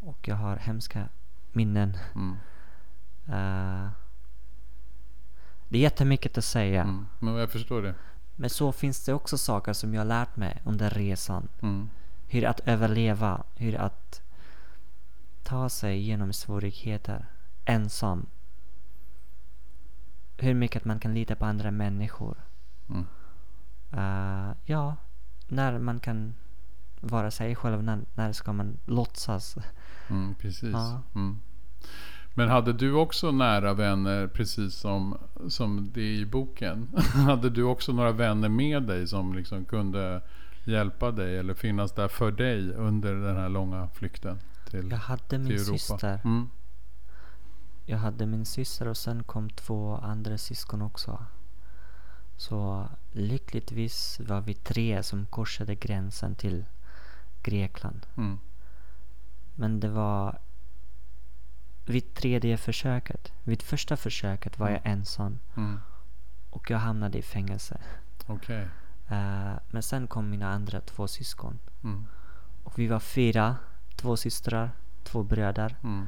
Och 0.00 0.28
jag 0.28 0.36
har 0.36 0.56
hemska 0.56 1.08
minnen. 1.52 1.96
Eh, 3.26 3.88
det 5.68 5.78
är 5.78 5.82
jättemycket 5.82 6.38
att 6.38 6.44
säga. 6.44 6.82
Mm. 6.82 7.06
Men 7.18 7.34
jag 7.34 7.50
förstår 7.50 7.82
det. 7.82 7.94
Men 8.36 8.50
så 8.50 8.72
finns 8.72 9.04
det 9.04 9.12
också 9.12 9.38
saker 9.38 9.72
som 9.72 9.94
jag 9.94 10.06
lärt 10.06 10.36
mig 10.36 10.62
under 10.64 10.90
resan. 10.90 11.48
Mm. 11.62 11.88
Hur 12.28 12.44
att 12.44 12.60
överleva, 12.64 13.42
hur 13.54 13.74
att 13.76 14.19
ta 15.42 15.68
sig 15.68 16.00
genom 16.00 16.32
svårigheter 16.32 17.26
ensam. 17.64 18.26
Hur 20.36 20.54
mycket 20.54 20.84
man 20.84 21.00
kan 21.00 21.14
lita 21.14 21.36
på 21.36 21.44
andra 21.44 21.70
människor. 21.70 22.36
Mm. 22.88 23.06
Eh, 23.92 24.56
ja, 24.64 24.96
när 25.48 25.78
man 25.78 26.00
kan 26.00 26.34
vara 27.00 27.30
sig 27.30 27.56
själv, 27.56 27.82
när, 27.82 28.00
när 28.14 28.32
ska 28.32 28.52
man 28.52 28.78
låtsas? 28.84 29.56
Mm. 30.10 30.34
Precis. 30.34 30.72
Ja. 30.72 31.02
Mm. 31.14 31.38
Men 32.34 32.48
hade 32.48 32.72
du 32.72 32.92
också 32.92 33.30
nära 33.30 33.74
vänner 33.74 34.26
precis 34.26 34.74
som, 34.74 35.18
som 35.48 35.90
det 35.94 36.00
är 36.00 36.20
i 36.20 36.26
boken? 36.26 36.88
hade 37.26 37.50
du 37.50 37.62
också 37.62 37.92
några 37.92 38.12
vänner 38.12 38.48
med 38.48 38.82
dig 38.82 39.06
som 39.06 39.34
liksom 39.34 39.64
kunde 39.64 40.22
hjälpa 40.64 41.10
dig 41.10 41.38
eller 41.38 41.54
finnas 41.54 41.92
där 41.92 42.08
för 42.08 42.30
dig 42.30 42.72
under 42.72 43.14
den 43.14 43.36
här 43.36 43.48
långa 43.48 43.88
flykten 43.94 44.38
till, 44.70 44.90
Jag 44.90 44.98
hade 44.98 45.38
min 45.38 45.52
Europa? 45.52 45.64
syster. 45.78 46.20
Mm. 46.24 46.50
Jag 47.86 47.98
hade 47.98 48.26
min 48.26 48.46
syster 48.46 48.88
och 48.88 48.96
sen 48.96 49.22
kom 49.22 49.50
två 49.50 49.96
andra 49.96 50.38
syskon 50.38 50.82
också. 50.82 51.24
Så 52.36 52.88
lyckligtvis 53.12 54.20
var 54.20 54.40
vi 54.40 54.54
tre 54.54 55.02
som 55.02 55.26
korsade 55.26 55.74
gränsen 55.74 56.34
till 56.34 56.64
Grekland. 57.42 58.06
Mm. 58.16 58.38
Men 59.54 59.80
det 59.80 59.88
var 59.88 60.38
vid 61.86 62.14
tredje 62.14 62.56
försöket. 62.56 63.32
Vid 63.44 63.62
första 63.62 63.96
försöket 63.96 64.58
var 64.58 64.70
jag 64.70 64.80
ensam 64.84 65.38
Mm. 65.56 65.80
och 66.50 66.70
jag 66.70 66.78
hamnade 66.78 67.18
i 67.18 67.22
fängelse. 67.22 67.80
Okej. 68.26 68.68
Eh, 69.08 69.52
men 69.70 69.82
sen 69.82 70.06
kom 70.06 70.30
mina 70.30 70.50
andra 70.52 70.80
två 70.80 71.08
syskon. 71.08 71.58
Mm. 71.84 72.06
Och 72.64 72.78
vi 72.78 72.86
var 72.86 73.00
fyra. 73.00 73.56
Två 74.00 74.16
systrar, 74.16 74.70
två 75.04 75.22
bröder. 75.22 75.76
Mm. 75.82 76.06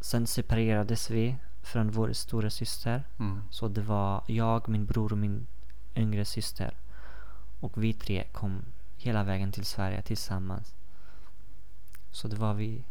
Sen 0.00 0.26
separerades 0.26 1.10
vi 1.10 1.36
från 1.62 1.90
vår 1.90 2.12
stora 2.12 2.50
syster. 2.50 3.04
Mm. 3.18 3.42
Så 3.50 3.68
det 3.68 3.80
var 3.82 4.22
jag, 4.26 4.68
min 4.68 4.86
bror 4.86 5.12
och 5.12 5.18
min 5.18 5.46
yngre 5.96 6.24
syster. 6.24 6.74
Och 7.60 7.82
vi 7.82 7.92
tre 7.92 8.24
kom 8.32 8.62
hela 8.96 9.24
vägen 9.24 9.52
till 9.52 9.64
Sverige 9.64 10.02
tillsammans. 10.02 10.74
Så 12.10 12.28
det 12.28 12.36
var 12.36 12.54
vi 12.54 12.84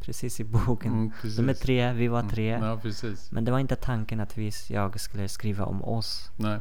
precis 0.00 0.40
i 0.40 0.44
boken. 0.44 0.92
Mm, 0.92 1.12
De 1.22 1.42
är 1.42 1.46
precis. 1.46 1.60
tre, 1.62 1.92
vi 1.92 2.08
var 2.08 2.20
Mm. 2.20 2.30
tre. 2.30 2.48
Ja, 2.48 2.76
precis. 2.82 3.32
Men 3.32 3.44
det 3.44 3.50
var 3.52 3.58
inte 3.58 3.76
tanken 3.76 4.20
att 4.20 4.38
vi, 4.38 4.50
jag 4.68 5.00
skulle 5.00 5.28
skriva 5.28 5.64
om 5.64 5.84
oss. 5.84 6.30
Nej. 6.36 6.60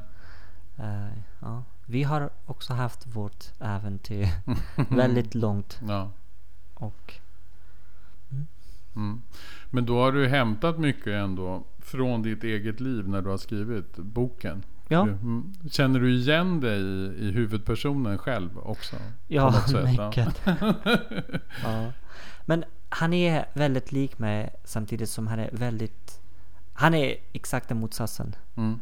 Eh, 0.78 1.08
ja. 1.42 1.64
Vi 1.86 2.04
har 2.04 2.30
också 2.46 2.74
haft 2.74 3.08
vårt 3.08 3.46
äventyr 3.60 4.28
väldigt 4.90 5.36
långt. 5.36 5.80
Ja. 5.88 6.12
Och 6.80 7.14
Mm. 8.96 9.22
Men 9.70 9.86
då 9.86 10.00
har 10.02 10.12
du 10.12 10.28
hämtat 10.28 10.80
mycket 10.80 11.08
ändå 11.08 11.64
från 11.80 12.22
ditt 12.22 12.44
eget 12.44 12.80
liv 12.80 13.08
när 13.10 13.22
du 13.22 13.30
har 13.30 13.38
skrivit 13.38 13.96
boken. 13.98 14.64
ja, 14.88 15.04
Du- 15.04 15.12
mm. 15.12 15.54
Känner 15.72 16.00
du 16.00 16.16
igen 16.16 16.60
dig 16.60 16.80
i, 16.82 17.16
i 17.28 17.32
huvudpersonen 17.32 18.18
själv 18.18 18.50
också? 18.60 18.96
ja 19.28 19.54
mycket. 19.86 20.42
ja. 21.64 21.92
Men 22.46 22.64
han 22.90 23.14
är 23.14 23.46
väldigt 23.54 23.92
lik 23.92 24.20
mig 24.20 24.50
samtidigt 24.64 25.10
som 25.10 25.28
han 25.28 25.40
är 25.40 25.50
väldigt... 25.52 26.20
Han 26.74 26.94
är 26.94 27.16
exakta 27.34 27.76
motsatsen. 27.76 28.36
Mm. 28.56 28.80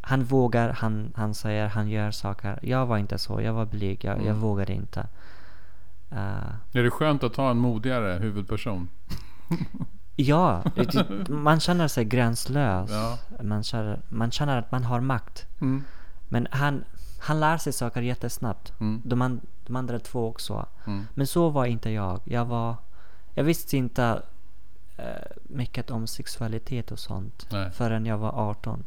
Han 0.00 0.24
vågar, 0.24 0.72
han, 0.72 1.12
han 1.16 1.34
säger, 1.34 1.66
han 1.68 1.88
gör 1.88 2.10
saker. 2.10 2.58
Jag 2.62 2.86
var 2.86 2.98
inte 2.98 3.18
så, 3.18 3.40
jag 3.42 3.52
var 3.52 3.66
blyg, 3.66 4.04
jag, 4.04 4.16
jag 4.18 4.26
Mm. 4.26 4.40
vågade 4.40 4.72
inte. 4.72 5.06
Eh, 6.12 6.78
Är 6.78 6.82
det 6.82 6.90
skönt 6.90 7.22
att 7.22 7.36
ha 7.36 7.50
en 7.50 7.58
modigare 7.58 8.18
huvudperson? 8.18 8.88
ja, 10.16 10.62
man 11.28 11.60
känner 11.60 11.88
sig 11.88 12.04
gränslös. 12.04 12.90
Ja. 12.90 13.18
Man, 13.42 13.62
känner, 13.62 14.00
man 14.08 14.30
känner 14.30 14.58
att 14.58 14.72
man 14.72 14.84
har 14.84 15.00
makt. 15.00 15.46
Mm. 15.60 15.84
Men 16.28 16.48
han, 16.50 16.84
han 17.18 17.40
lär 17.40 17.58
sig 17.58 17.72
saker 17.72 18.02
jättesnabbt. 18.02 18.72
Mm. 18.80 19.02
De, 19.04 19.22
an, 19.22 19.40
de 19.66 19.76
andra 19.76 19.98
två 19.98 20.28
också. 20.28 20.66
Mm. 20.86 21.06
Men 21.14 21.26
så 21.26 21.48
var 21.48 21.66
inte 21.66 21.90
jag. 21.90 22.20
Jag 22.24 22.44
var... 22.44 22.76
Jag 23.34 23.44
visste 23.44 23.76
inte 23.76 24.22
eh, 24.96 25.04
mycket 25.42 25.90
om 25.90 26.06
sexualitet 26.06 26.92
och 26.92 26.98
sånt 26.98 27.46
Nej. 27.50 27.70
förrän 27.70 28.06
jag 28.06 28.18
var 28.18 28.32
18. 28.50 28.84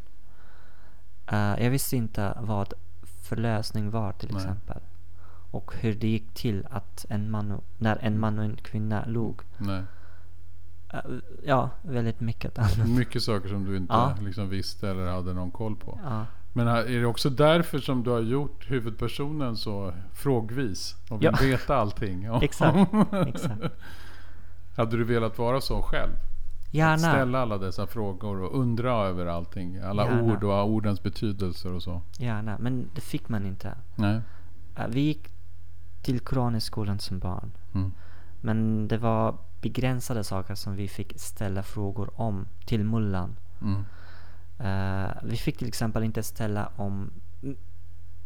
Eh, 1.28 1.64
jag 1.64 1.70
visste 1.70 1.98
inte 1.98 2.38
vad 2.42 2.74
förlösning 3.22 3.90
var 3.90 4.12
till 4.12 4.30
Nej. 4.34 4.42
exempel. 4.42 4.82
Och 5.56 5.74
hur 5.76 5.96
det 5.96 6.08
gick 6.08 6.34
till 6.34 6.68
att 6.72 7.06
en 7.10 7.32
man 7.32 7.52
och, 7.52 7.64
när 7.78 7.98
en 8.02 8.20
man 8.20 8.40
och 8.40 8.46
en 8.46 8.56
kvinna 8.56 9.06
log. 9.06 9.42
Nej. 9.58 9.84
Eh, 10.94 11.00
ja, 11.46 11.70
väldigt 11.82 12.20
mycket 12.20 12.60
annat. 12.60 12.88
Mycket 12.90 13.24
saker 13.24 13.50
som 13.50 13.66
du 13.66 13.78
inte 13.78 13.94
Ja. 13.94 14.16
liksom 14.22 14.50
visste 14.50 14.90
eller 14.90 15.08
hade 15.12 15.34
någon 15.34 15.52
koll 15.52 15.76
på. 15.76 16.00
Ja. 16.04 16.26
Men 16.54 16.68
är 16.68 17.00
det 17.00 17.06
också 17.06 17.30
därför 17.30 17.80
som 17.80 18.04
du 18.04 18.10
har 18.10 18.20
gjort 18.22 18.72
huvudpersonen 18.72 19.58
så 19.58 19.94
frågvis? 20.14 20.96
Och 21.10 21.22
vill 21.22 21.26
Ja. 21.26 21.38
veta 21.42 21.76
allting? 21.76 22.28
Exakt, 22.42 22.94
exakt. 23.28 23.62
Hade 24.78 24.98
du 24.98 25.04
velat 25.04 25.38
vara 25.38 25.62
så 25.62 25.82
själv? 25.82 26.12
Att 26.14 26.74
Gärna. 26.74 26.98
ställa 26.98 27.40
alla 27.42 27.58
dessa 27.58 27.88
frågor 27.88 28.42
och 28.42 28.60
undra 28.60 28.92
över 29.08 29.26
allting. 29.26 29.78
Alla 29.78 30.06
Gärna. 30.06 30.22
ord 30.24 30.44
och 30.44 30.70
ordens 30.70 31.04
betydelser 31.04 31.74
och 31.74 31.84
så. 31.84 32.02
Gärna. 32.20 32.58
Men 32.60 32.90
det 32.96 33.02
fick 33.02 33.30
man 33.30 33.46
inte. 33.46 33.78
Nej. 33.96 34.22
Eh, 34.78 34.88
vi 34.90 35.00
gick 35.02 35.30
till 36.06 36.20
Koranskolan 36.20 37.00
som 37.00 37.20
barn. 37.20 37.52
Mm. 37.74 37.94
Men 38.42 38.88
det 38.88 38.98
var 38.98 39.38
begränsade 39.62 40.24
saker 40.24 40.56
som 40.56 40.76
vi 40.76 40.88
fick 40.88 41.14
ställa 41.20 41.64
frågor 41.64 42.10
om 42.22 42.48
till 42.66 42.84
mullan. 42.84 43.36
Mm. 43.62 43.86
Eh, 44.60 45.12
vi 45.24 45.38
fick 45.38 45.58
till 45.58 45.68
exempel 45.68 46.04
inte 46.04 46.24
ställa 46.24 46.70
om 46.76 47.12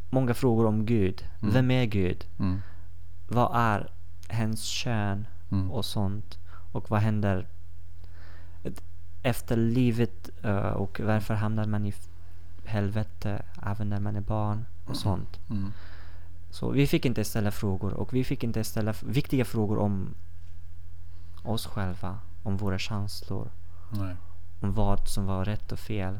många 0.10 0.34
frågor 0.34 0.66
om 0.66 0.86
Gud. 0.86 1.26
Mm. 1.42 1.54
Vem 1.54 1.72
är 1.72 1.86
Gud? 1.86 2.26
Mm. 2.40 2.62
Vad 3.28 3.52
är 3.54 3.92
hens 4.28 4.64
kön 4.64 5.28
Mm. 5.52 5.72
och 5.72 5.86
sånt? 5.86 6.38
Och 6.72 6.90
vad 6.90 7.00
händer 7.00 7.48
efter 9.24 9.58
livet 9.58 10.30
eh, 10.44 10.58
och 10.60 11.00
varför 11.04 11.34
hamnar 11.34 11.66
man 11.66 11.86
i 11.86 11.94
helvete 12.66 13.42
även 13.64 13.90
när 13.90 14.00
man 14.00 14.16
är 14.16 14.22
barn 14.22 14.66
och 14.86 14.96
sånt. 14.96 15.40
Så 16.50 16.72
vi 16.72 16.88
fick 16.88 17.06
inte 17.06 17.24
ställa 17.24 17.52
frågor 17.52 17.94
och 17.94 18.14
vi 18.14 18.24
fick 18.24 18.44
inte 18.44 18.64
ställa 18.64 18.94
viktiga 19.04 19.46
frågor 19.46 19.78
om 19.78 20.16
oss 21.44 21.66
själva, 21.66 22.20
om 22.44 22.58
våra 22.58 22.80
känslor, 22.80 23.52
Nej. 23.90 24.16
om 24.60 24.74
vad 24.74 25.08
som 25.08 25.26
var 25.26 25.46
rätt 25.46 25.72
och 25.72 25.80
fel. 25.80 26.20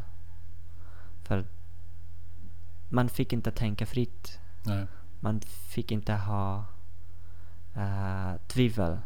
För 1.24 1.46
man 2.90 3.10
fick 3.10 3.34
inte 3.34 3.52
tänka 3.52 3.86
fritt. 3.86 4.40
Nej. 4.64 4.86
Man 5.20 5.42
fick 5.42 5.92
inte 5.92 6.14
ha 6.14 6.66
uh, 7.78 8.36
tvivel 8.48 9.00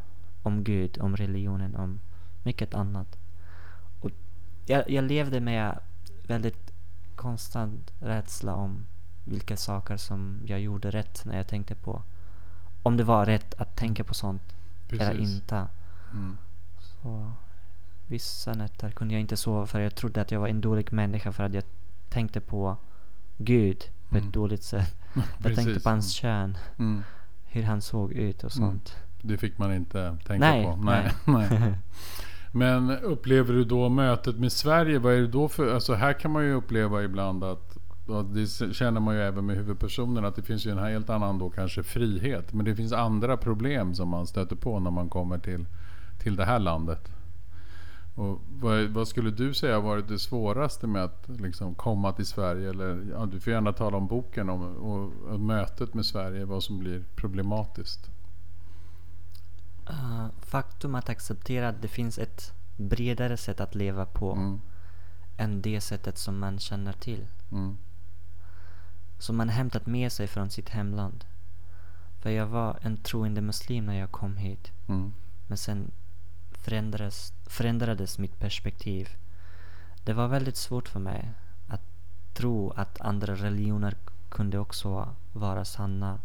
om 0.43 0.63
Gud, 0.63 0.97
om 1.01 1.15
religionen, 1.15 1.75
om 1.75 1.99
mycket 2.43 2.73
annat. 2.73 3.17
Och 4.01 4.11
jag, 4.65 4.89
jag 4.89 5.03
levde 5.03 5.39
med 5.39 5.79
väldigt 6.27 6.73
konstant 7.15 7.91
rädsla 7.99 8.55
om 8.55 8.85
vilka 9.23 9.57
saker 9.57 9.97
som 9.97 10.39
jag 10.45 10.59
gjorde 10.59 10.91
rätt 10.91 11.25
när 11.25 11.37
jag 11.37 11.47
tänkte 11.47 11.75
på. 11.75 12.01
Om 12.83 12.97
det 12.97 13.03
var 13.03 13.25
rätt 13.25 13.53
att 13.57 13.75
tänka 13.75 14.03
på 14.03 14.13
sånt 14.13 14.41
eller 14.89 15.11
Precis. 15.11 15.29
inte. 15.35 15.67
Mm. 16.13 16.37
Så 16.79 17.31
vissa 18.07 18.53
nätter 18.53 18.91
kunde 18.91 19.13
jag 19.13 19.21
inte 19.21 19.37
sova 19.37 19.65
för 19.65 19.79
jag 19.79 19.95
trodde 19.95 20.21
att 20.21 20.31
jag 20.31 20.39
var 20.39 20.47
en 20.47 20.61
dålig 20.61 20.93
människa 20.93 21.31
för 21.31 21.43
att 21.43 21.53
jag 21.53 21.63
tänkte 22.09 22.39
på 22.41 22.77
Gud 23.37 23.79
på 24.09 24.15
Mm. 24.15 24.27
ett 24.27 24.33
dåligt 24.33 24.63
sätt. 24.63 24.95
Jag 25.43 25.55
tänkte 25.55 25.79
på 25.79 25.89
hans 25.89 26.13
kön, 26.13 26.57
Mm. 26.79 27.03
hur 27.45 27.63
han 27.63 27.81
såg 27.81 28.11
ut 28.13 28.43
och 28.43 28.57
Mm. 28.57 28.69
sånt. 28.69 28.95
Det 29.21 29.37
fick 29.37 29.57
man 29.57 29.73
inte 29.73 30.17
tänka 30.27 30.45
Nej, 30.51 30.63
på. 30.65 30.75
Nej. 30.75 31.11
nej. 31.25 31.73
Men 32.51 32.89
upplever 32.91 33.53
du 33.53 33.63
då 33.63 33.89
mötet 33.89 34.35
med 34.39 34.51
Sverige? 34.51 34.99
Vad 34.99 35.13
är 35.13 35.17
det 35.17 35.27
då 35.27 35.47
för... 35.49 35.73
Alltså 35.73 35.93
här 35.93 36.13
kan 36.13 36.31
man 36.31 36.43
ju 36.45 36.53
uppleva 36.53 37.03
ibland 37.03 37.43
att 37.43 37.72
och 38.05 38.25
det 38.25 38.73
känner 38.73 38.99
man 38.99 39.15
ju 39.15 39.21
även 39.21 39.45
med 39.45 39.55
huvudpersonen 39.55 40.25
att 40.25 40.35
det 40.35 40.41
finns 40.41 40.65
ju 40.65 40.71
en 40.71 40.77
helt 40.77 41.09
annan 41.09 41.39
då 41.39 41.49
kanske 41.49 41.83
frihet. 41.83 42.53
Men 42.53 42.65
det 42.65 42.75
finns 42.75 42.93
andra 42.93 43.37
problem 43.37 43.95
som 43.95 44.09
man 44.09 44.27
stöter 44.27 44.55
på 44.55 44.79
när 44.79 44.91
man 44.91 45.09
kommer 45.09 45.39
till, 45.39 45.65
till 46.19 46.35
det 46.35 46.45
här 46.45 46.59
landet. 46.59 47.11
Och 48.15 48.41
vad, 48.49 48.83
vad 48.83 49.07
skulle 49.07 49.31
du 49.31 49.53
säga 49.53 49.75
har 49.75 49.81
varit 49.81 50.07
det 50.07 50.19
svåraste 50.19 50.87
med 50.87 51.03
att 51.03 51.29
liksom 51.29 51.75
komma 51.75 52.11
till 52.11 52.25
Sverige? 52.25 52.69
Eller, 52.69 53.05
ja, 53.11 53.25
du 53.25 53.39
får 53.39 53.53
gärna 53.53 53.73
tala 53.73 53.97
om 53.97 54.07
boken 54.07 54.49
om, 54.49 54.61
och, 54.61 55.33
och 55.33 55.39
mötet 55.39 55.93
med 55.93 56.05
Sverige, 56.05 56.45
vad 56.45 56.63
som 56.63 56.79
blir 56.79 57.03
problematiskt. 57.15 58.09
Uh, 59.89 60.27
faktum 60.39 60.95
att 60.95 61.09
acceptera 61.09 61.69
att 61.69 61.81
det 61.81 61.87
finns 61.87 62.17
ett 62.19 62.53
bredare 62.77 63.37
sätt 63.37 63.59
att 63.59 63.75
leva 63.75 64.05
på 64.05 64.31
Mm, 64.33 64.59
än 65.37 65.61
det 65.61 65.81
sättet 65.81 66.17
som 66.17 66.39
man 66.39 66.59
känner 66.59 66.93
till. 66.93 67.27
mm, 67.51 67.77
Som 69.23 69.37
man 69.37 69.49
hämtat 69.49 69.85
med 69.85 70.11
sig 70.11 70.27
från 70.27 70.49
sitt 70.49 70.69
hemland. 70.69 71.25
För 72.21 72.29
jag 72.29 72.47
var 72.47 72.77
en 72.81 72.97
troende 72.97 73.41
muslim 73.41 73.85
när 73.85 73.99
jag 73.99 74.11
kom 74.11 74.37
hit. 74.37 74.71
mm, 74.87 75.13
Men 75.47 75.57
sen 75.57 75.91
förändrades, 76.51 77.33
förändrades 77.45 78.17
mitt 78.19 78.39
perspektiv. 78.39 79.09
Det 80.03 80.13
var 80.13 80.27
väldigt 80.27 80.57
svårt 80.57 80.87
för 80.87 80.99
mig 80.99 81.29
att 81.67 81.81
tro 82.33 82.71
att 82.71 83.01
andra 83.01 83.35
religioner 83.35 83.95
kunde 84.29 84.59
också 84.59 85.15
vara 85.33 85.65
sanna. 85.65 86.19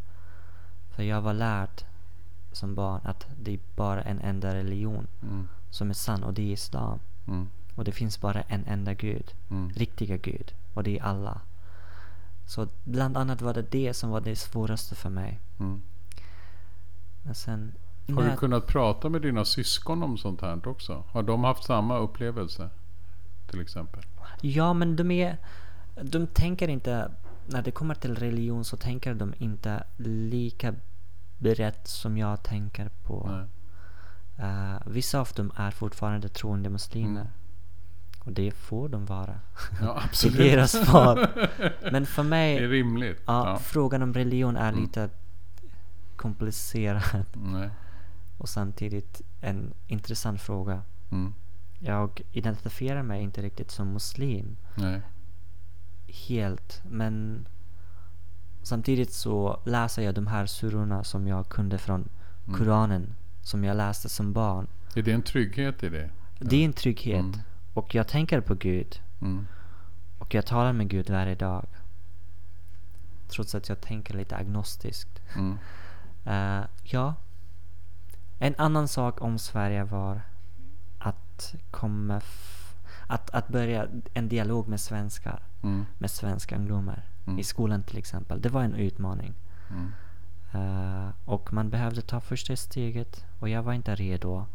För 0.90 1.02
jag 1.02 1.20
var 1.22 1.34
lärd 1.34 1.82
som 2.52 2.74
barn 2.74 3.00
att 3.04 3.26
det 3.42 3.54
är 3.54 3.60
bara 3.76 4.02
en 4.02 4.20
enda 4.20 4.54
religion 4.54 5.06
mm, 5.22 5.48
som 5.70 5.90
är 5.90 5.94
sann 5.94 6.22
och 6.24 6.34
det 6.34 6.42
är 6.42 6.52
islam. 6.52 6.98
mm, 7.26 7.48
Och 7.74 7.84
det 7.84 7.92
finns 7.92 8.20
bara 8.20 8.42
en 8.42 8.64
enda 8.66 8.94
gud, 8.94 9.34
mm. 9.50 9.70
riktiga 9.70 10.16
gud. 10.16 10.52
Och 10.74 10.82
det 10.82 10.98
är 10.98 11.02
Allah. 11.02 11.40
Så 12.48 12.68
bland 12.84 13.16
annat 13.16 13.42
var 13.42 13.54
det 13.54 13.70
det 13.70 13.94
som 13.94 14.10
var 14.10 14.20
det 14.20 14.36
svåraste 14.36 14.94
för 14.94 15.10
mig. 15.10 15.40
Mm. 15.58 15.82
Men 17.22 17.34
sen... 17.34 17.72
Har 18.14 18.22
du 18.22 18.36
kunnat 18.36 18.66
prata 18.66 19.08
med 19.08 19.22
dina 19.22 19.44
syskon 19.44 20.02
om 20.02 20.18
sånt 20.18 20.40
här 20.40 20.68
också? 20.68 21.04
Har 21.12 21.22
de 21.22 21.44
haft 21.44 21.64
samma 21.64 21.98
upplevelse? 21.98 22.70
Till 23.50 23.60
exempel. 23.60 24.02
Ja, 24.40 24.72
men 24.72 24.96
de 24.96 25.10
är... 25.10 25.38
De 26.02 26.26
tänker 26.26 26.68
inte... 26.68 27.10
När 27.46 27.62
det 27.62 27.70
kommer 27.70 27.94
till 27.94 28.14
religion 28.14 28.64
så 28.64 28.76
tänker 28.76 29.14
de 29.14 29.34
inte 29.38 29.84
lika 29.96 30.74
brett 31.38 31.88
som 31.88 32.18
jag 32.18 32.42
tänker 32.42 32.88
på. 32.88 33.44
Eh, 34.38 34.76
vissa 34.86 35.20
av 35.20 35.28
dem 35.36 35.52
är 35.56 35.70
fortfarande 35.70 36.28
troende 36.28 36.70
muslimer. 36.70 37.20
Mm. 37.20 37.32
Och 38.28 38.34
det 38.34 38.50
får 38.54 38.88
de 38.88 39.06
vara. 39.06 39.40
Ja, 39.80 39.86
Det 39.94 40.04
absolut. 40.04 40.40
är 40.40 40.44
deras 40.56 40.92
val. 40.92 41.26
Men 41.92 42.06
för 42.06 42.22
Det 42.22 42.26
är 42.26 42.30
mig, 42.30 42.66
rimligt. 42.68 43.22
ja, 43.26 43.48
Ja. 43.50 43.58
frågan 43.58 44.02
om 44.02 44.14
religion 44.14 44.56
är 44.56 44.68
Mm. 44.68 44.80
lite 44.82 45.10
komplicerad 46.16 47.24
Nej. 47.32 47.70
och 48.38 48.48
samtidigt 48.48 49.22
en 49.40 49.74
intressant 49.86 50.40
fråga. 50.40 50.82
Mm. 51.10 51.34
Jag 51.78 52.20
identifierar 52.32 53.02
mig 53.02 53.22
inte 53.22 53.42
riktigt 53.42 53.70
som 53.70 53.92
muslim 53.92 54.56
Nej. 54.74 55.00
helt, 56.08 56.82
men 56.90 57.46
samtidigt 58.62 59.12
så 59.12 59.60
läser 59.64 60.02
jag 60.02 60.14
de 60.14 60.26
här 60.26 60.46
surorna 60.46 61.04
som 61.04 61.26
jag 61.28 61.48
kunde 61.48 61.78
från 61.78 62.08
Mm. 62.46 62.58
Koranen, 62.58 63.14
som 63.42 63.64
jag 63.64 63.76
läste 63.76 64.08
som 64.08 64.32
barn. 64.32 64.66
Är 64.94 65.02
det 65.02 65.12
en 65.12 65.22
trygghet 65.22 65.82
i 65.82 65.88
det? 65.88 66.10
Det 66.40 66.56
är 66.56 66.64
en 66.64 66.72
trygghet. 66.72 67.20
Mm. 67.20 67.40
Och 67.78 67.94
jag 67.94 68.08
tänker 68.08 68.40
på 68.40 68.54
Gud. 68.54 69.00
Mm. 69.20 69.46
Och 70.18 70.34
jag 70.34 70.46
talar 70.46 70.72
med 70.72 70.88
Gud 70.88 71.10
varje 71.10 71.34
dag. 71.34 71.66
Trots 73.28 73.54
att 73.54 73.68
jag 73.68 73.80
tänker 73.80 74.14
lite 74.14 74.36
agnostiskt. 74.36 75.20
Mm. 75.36 75.58
Eh, 76.24 76.64
ja. 76.82 77.14
En 78.38 78.54
annan 78.58 78.88
sak 78.88 79.22
om 79.22 79.38
Sverige 79.38 79.84
var 79.84 80.20
att 80.98 81.54
komma... 81.70 82.20
Att, 83.06 83.30
att 83.30 83.48
börja 83.48 83.88
en 84.14 84.28
dialog 84.28 84.68
med 84.68 84.80
svenskar. 84.80 85.42
Mm. 85.62 85.86
Med 85.98 86.10
svenska 86.10 86.56
ungdomar. 86.56 87.02
Mm. 87.26 87.38
I 87.38 87.44
skolan 87.44 87.82
till 87.82 87.98
exempel. 87.98 88.40
Det 88.40 88.48
var 88.48 88.62
en 88.62 88.74
utmaning. 88.74 89.34
Eh, 90.52 91.08
och 91.24 91.52
man 91.52 91.70
behövde 91.70 92.02
ta 92.02 92.20
första 92.20 92.56
steget. 92.56 93.24
Och 93.38 93.48
jag 93.48 93.62
var 93.62 93.72
inte 93.72 93.94
redo. 93.94 94.46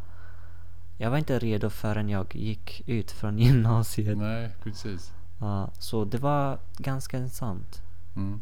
Jag 0.97 1.09
var 1.11 1.17
inte 1.17 1.39
redo 1.39 1.69
förrän 1.69 2.09
jag 2.09 2.35
gick 2.35 2.81
ut 2.89 3.11
från 3.11 3.37
gymnasiet. 3.39 4.17
Nej, 4.17 4.49
precis. 4.63 5.13
Ja, 5.39 5.69
så 5.79 6.05
det 6.05 6.17
var 6.17 6.57
ganska 6.77 7.17
ensamt. 7.17 7.81
Mm. 8.15 8.41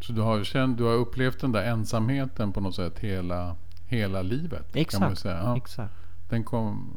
Så 0.00 0.12
du 0.12 0.20
har, 0.20 0.44
känt, 0.44 0.78
du 0.78 0.84
har 0.84 0.94
upplevt 0.94 1.40
den 1.40 1.52
där 1.52 1.64
ensamheten 1.64 2.52
på 2.52 2.60
något 2.60 2.74
sätt 2.74 2.98
hela, 2.98 3.56
hela 3.86 4.22
livet? 4.22 4.60
Kan 4.60 4.70
man 4.72 4.80
ju 4.80 4.82
Exakt. 4.82 5.18
säga. 5.18 5.36
Ja, 5.44 5.56
Exakt. 5.56 5.94
den 6.28 6.44
kom, 6.44 6.92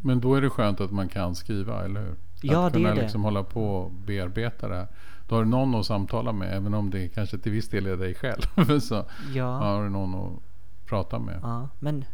men 0.00 0.20
då 0.20 0.34
är 0.34 0.40
det 0.42 0.50
skönt 0.50 0.80
att 0.80 0.90
man 0.90 1.08
kan 1.08 1.34
skriva, 1.34 1.84
eller 1.84 2.00
hur? 2.00 2.14
Ja, 2.42 2.66
att 2.66 2.72
det 2.72 2.78
kunna 2.78 2.90
är 2.90 2.94
det. 2.94 3.02
liksom 3.02 3.24
hålla 3.24 3.42
på 3.44 3.76
och 3.76 3.90
bearbeta 3.92 4.68
det 4.68 4.74
här. 4.76 4.88
Då 5.28 5.34
har 5.34 5.44
du 5.44 5.50
någon 5.50 5.74
att 5.74 5.86
samtala 5.86 6.32
med, 6.32 6.56
även 6.56 6.74
om 6.74 6.90
det 6.90 7.08
kanske 7.08 7.38
till 7.38 7.52
viss 7.52 7.68
del 7.68 7.86
är 7.86 7.96
dig 7.96 8.14
själv. 8.14 8.80
så 8.80 9.04
Ja. 9.34 9.58
har 9.58 9.82
du 9.84 9.90
någon 9.90 10.14
att 10.14 10.42
prata 10.88 11.18
med. 11.18 11.40
Ja, 11.42 11.68
men 11.78 12.04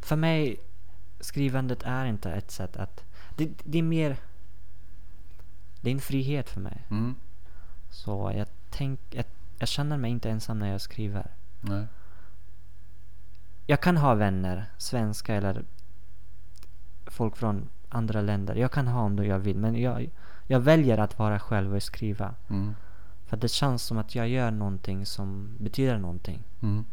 för 0.00 0.16
mig 0.16 0.56
skrivandet 1.20 1.82
är 1.82 2.04
inte 2.04 2.32
ett 2.32 2.50
sätt 2.50 2.76
att... 2.76 3.04
Det, 3.36 3.50
det 3.64 3.78
är 3.78 3.82
mer... 3.82 4.16
Det 5.80 5.90
är 5.90 5.94
en 5.94 6.00
frihet 6.00 6.50
för 6.50 6.60
mig. 6.60 6.86
Mm. 6.90 7.14
Så 7.90 8.32
jag, 8.36 8.46
tänk, 8.70 9.00
jag, 9.10 9.24
jag 9.58 9.68
känner 9.68 9.96
mig 9.96 10.10
inte 10.10 10.30
ensam 10.30 10.58
när 10.58 10.72
jag 10.72 10.80
skriver. 10.80 11.30
Nej. 11.60 11.86
Jag 13.66 13.80
kan 13.80 13.96
ha 13.96 14.14
vänner, 14.14 14.64
svenska 14.78 15.34
eller 15.34 15.64
folk 17.06 17.36
från 17.36 17.68
andra 17.88 18.20
länder. 18.20 18.54
Jag 18.54 18.72
kan 18.72 18.86
ha 18.86 19.00
om 19.02 19.24
jag 19.24 19.38
vill. 19.38 19.56
Men 19.56 19.80
jag, 19.80 20.10
jag 20.46 20.60
väljer 20.60 20.98
att 20.98 21.18
vara 21.18 21.38
själv 21.38 21.74
och 21.74 21.82
skriva. 21.82 22.34
Mm. 22.48 22.74
För 23.26 23.36
det 23.36 23.48
känns 23.48 23.82
som 23.82 23.98
att 23.98 24.14
jag 24.14 24.28
gör 24.28 24.50
någonting 24.50 25.06
som 25.06 25.56
betyder 25.58 25.98
någonting. 25.98 26.42
Mm. 26.62 26.84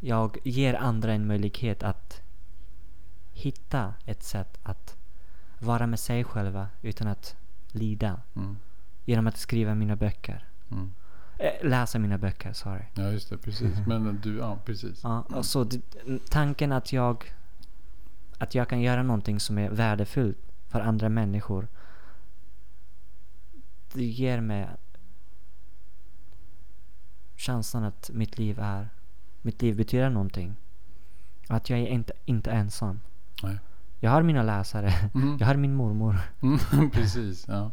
Jag 0.00 0.38
ger 0.44 0.74
andra 0.74 1.12
en 1.12 1.26
möjlighet 1.26 1.82
att 1.82 2.22
hitta 3.32 3.94
ett 4.04 4.22
sätt 4.22 4.58
att 4.62 4.96
vara 5.58 5.86
med 5.86 6.00
sig 6.00 6.24
själva 6.24 6.68
utan 6.82 7.08
att 7.08 7.36
lida. 7.72 8.20
Mm. 8.36 8.56
Genom 9.04 9.26
att 9.26 9.36
skriva 9.36 9.74
mina 9.74 9.96
böcker. 9.96 10.48
Mm. 10.70 10.92
Äh, 11.38 11.68
läsa 11.68 11.98
mina 11.98 12.18
böcker, 12.18 12.52
sorry. 12.52 12.84
Ja, 12.94 13.10
just 13.10 13.30
det. 13.30 13.38
Precis. 13.38 13.78
Men 13.86 14.20
du, 14.22 14.36
ja, 14.36 14.58
precis. 14.64 15.00
Ja, 15.02 15.22
och 15.22 15.46
så 15.46 15.64
det, 15.64 15.80
tanken 16.28 16.72
att 16.72 16.92
jag 16.92 17.34
att 18.38 18.54
jag 18.54 18.68
kan 18.68 18.80
göra 18.80 19.02
någonting 19.02 19.40
som 19.40 19.58
är 19.58 19.70
värdefullt 19.70 20.38
för 20.68 20.80
andra 20.80 21.08
människor. 21.08 21.68
Det 23.92 24.04
ger 24.04 24.40
mig 24.40 24.68
känslan 27.36 27.84
att 27.84 28.10
mitt 28.14 28.38
liv 28.38 28.58
är 28.60 28.88
mitt 29.42 29.62
liv 29.62 29.76
betyder 29.76 30.10
någonting. 30.10 30.56
Att 31.48 31.70
jag 31.70 31.78
är 31.78 31.86
inte, 31.86 32.12
inte 32.24 32.50
ensam. 32.50 33.00
Nej. 33.42 33.58
Jag 34.00 34.10
har 34.10 34.22
mina 34.22 34.42
läsare. 34.42 34.92
Mm. 35.14 35.36
Jag 35.40 35.46
har 35.46 35.54
min 35.54 35.74
mormor. 35.74 36.16
Mm, 36.42 36.90
precis, 36.92 37.44
ja. 37.48 37.70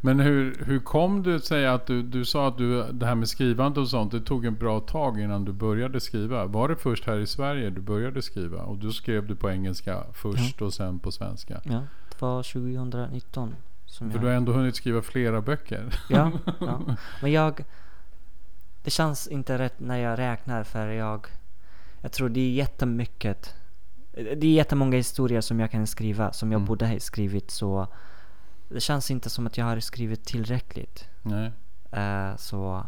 Men 0.00 0.20
hur, 0.20 0.64
hur 0.66 0.78
kom 0.80 1.22
du 1.22 1.36
att 1.36 1.44
säga 1.44 1.74
att 1.74 1.86
du, 1.86 2.02
du 2.02 2.24
sa 2.24 2.48
att 2.48 2.58
du, 2.58 2.92
det 2.92 3.06
här 3.06 3.14
med 3.14 3.28
skrivande 3.28 3.80
och 3.80 3.88
sånt, 3.88 4.12
det 4.12 4.20
tog 4.20 4.44
en 4.44 4.54
bra 4.54 4.80
tag 4.80 5.20
innan 5.20 5.44
du 5.44 5.52
började 5.52 6.00
skriva. 6.00 6.44
Var 6.44 6.68
det 6.68 6.76
först 6.76 7.06
här 7.06 7.18
i 7.18 7.26
Sverige 7.26 7.70
du 7.70 7.80
började 7.80 8.22
skriva? 8.22 8.62
Och 8.62 8.78
då 8.78 8.90
skrev 8.90 9.26
du 9.26 9.36
på 9.36 9.50
engelska 9.50 10.04
först 10.12 10.62
och 10.62 10.74
sen 10.74 10.98
på 10.98 11.12
svenska? 11.12 11.60
Ja, 11.64 11.82
det 12.08 12.20
var 12.20 12.42
2019 12.42 13.54
som 13.86 14.10
För 14.10 14.16
jag... 14.18 14.24
du 14.24 14.28
har 14.28 14.34
ändå 14.34 14.52
hunnit 14.52 14.76
skriva 14.76 15.02
flera 15.02 15.40
böcker. 15.40 15.94
Ja, 16.08 16.30
ja. 16.60 16.80
Men 17.22 17.32
jag... 17.32 17.64
Det 18.84 18.90
känns 18.90 19.28
inte 19.28 19.58
rätt 19.58 19.80
när 19.80 19.96
jag 19.96 20.18
räknar 20.18 20.64
för 20.64 20.88
jag... 20.88 21.26
Jag 22.00 22.12
tror 22.12 22.28
det 22.28 22.40
är 22.40 22.50
jättemycket. 22.50 23.54
Det 24.18 24.46
är 24.46 24.52
jättemånga 24.52 24.96
historier 24.96 25.40
som 25.40 25.60
jag 25.60 25.70
kan 25.70 25.86
skriva, 25.86 26.32
som 26.32 26.52
jag 26.52 26.58
Mm. 26.58 26.66
borde 26.66 26.86
ha 26.86 26.98
skrivit 27.00 27.50
så... 27.50 27.86
Det 28.68 28.80
känns 28.80 29.10
inte 29.10 29.30
som 29.30 29.46
att 29.46 29.58
jag 29.58 29.64
har 29.64 29.80
skrivit 29.80 30.24
tillräckligt. 30.24 31.08
Nej. 31.22 31.52
Eh, 31.92 32.36
så... 32.36 32.86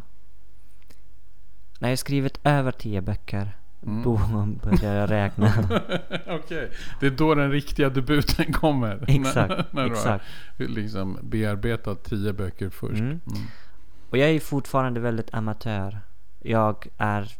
När 1.79 1.89
jag 1.89 1.99
skrivit 1.99 2.41
över 2.45 2.73
tio 2.73 3.01
böcker, 3.01 3.57
Mm. 3.87 4.03
då 4.03 4.17
börjar 4.65 4.95
jag 4.95 5.11
räkna. 5.11 5.53
Okej, 6.27 6.71
det 7.01 7.07
är 7.07 7.11
då 7.11 7.35
den 7.35 7.51
riktiga 7.51 7.91
debuten 7.91 8.53
kommer. 8.53 9.05
exakt, 9.09 9.49
när, 9.49 9.67
när 9.71 9.85
du 9.85 9.91
exakt. 9.93 10.25
har 10.59 10.65
liksom 10.67 11.19
bearbetat 11.23 12.05
tio 12.05 12.33
böcker 12.33 12.71
först. 12.71 13.01
Mm. 13.01 13.07
Mm. 13.11 13.43
Och 14.11 14.19
jag 14.19 14.31
är 14.31 14.41
fortfarande 14.41 15.01
väldigt 15.01 15.35
amatör. 15.35 16.01
Jag 16.43 16.87
är... 16.99 17.33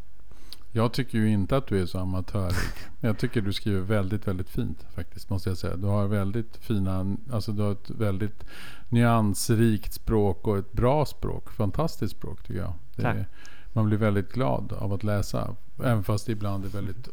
Jag 0.73 0.93
tycker 0.93 1.19
ju 1.19 1.33
inte 1.33 1.57
att 1.57 1.67
du 1.67 1.83
är 1.83 1.87
så 1.87 1.99
amatörig. 1.99 2.57
Jag 3.01 3.19
tycker 3.19 3.41
du 3.41 3.53
skriver 3.53 3.81
väldigt, 3.81 4.29
väldigt 4.29 4.49
fint 4.49 4.87
faktiskt. 4.95 5.31
Måste 5.31 5.49
jag 5.49 5.59
säga. 5.59 5.77
Du 5.77 5.87
har 5.87 6.07
väldigt 6.07 6.57
fina, 6.57 7.17
alltså 7.33 7.53
du 7.53 7.63
har 7.63 7.73
ett 7.73 7.91
väldigt 7.91 8.45
nyansrikt 8.89 9.93
språk 9.93 10.47
och 10.47 10.59
ett 10.59 10.73
bra 10.73 11.07
språk. 11.07 11.51
Fantastiskt 11.51 12.17
språk 12.17 12.43
tycker 12.43 12.61
jag. 12.61 12.75
Är, 12.97 13.29
man 13.73 13.87
blir 13.87 13.99
väldigt 13.99 14.33
glad 14.33 14.73
av 14.73 14.93
att 14.93 15.05
läsa. 15.05 15.57
Även 15.79 16.05
fast 16.05 16.27
det 16.27 16.33
ibland 16.33 16.65
är 16.65 16.69
väldigt 16.69 17.09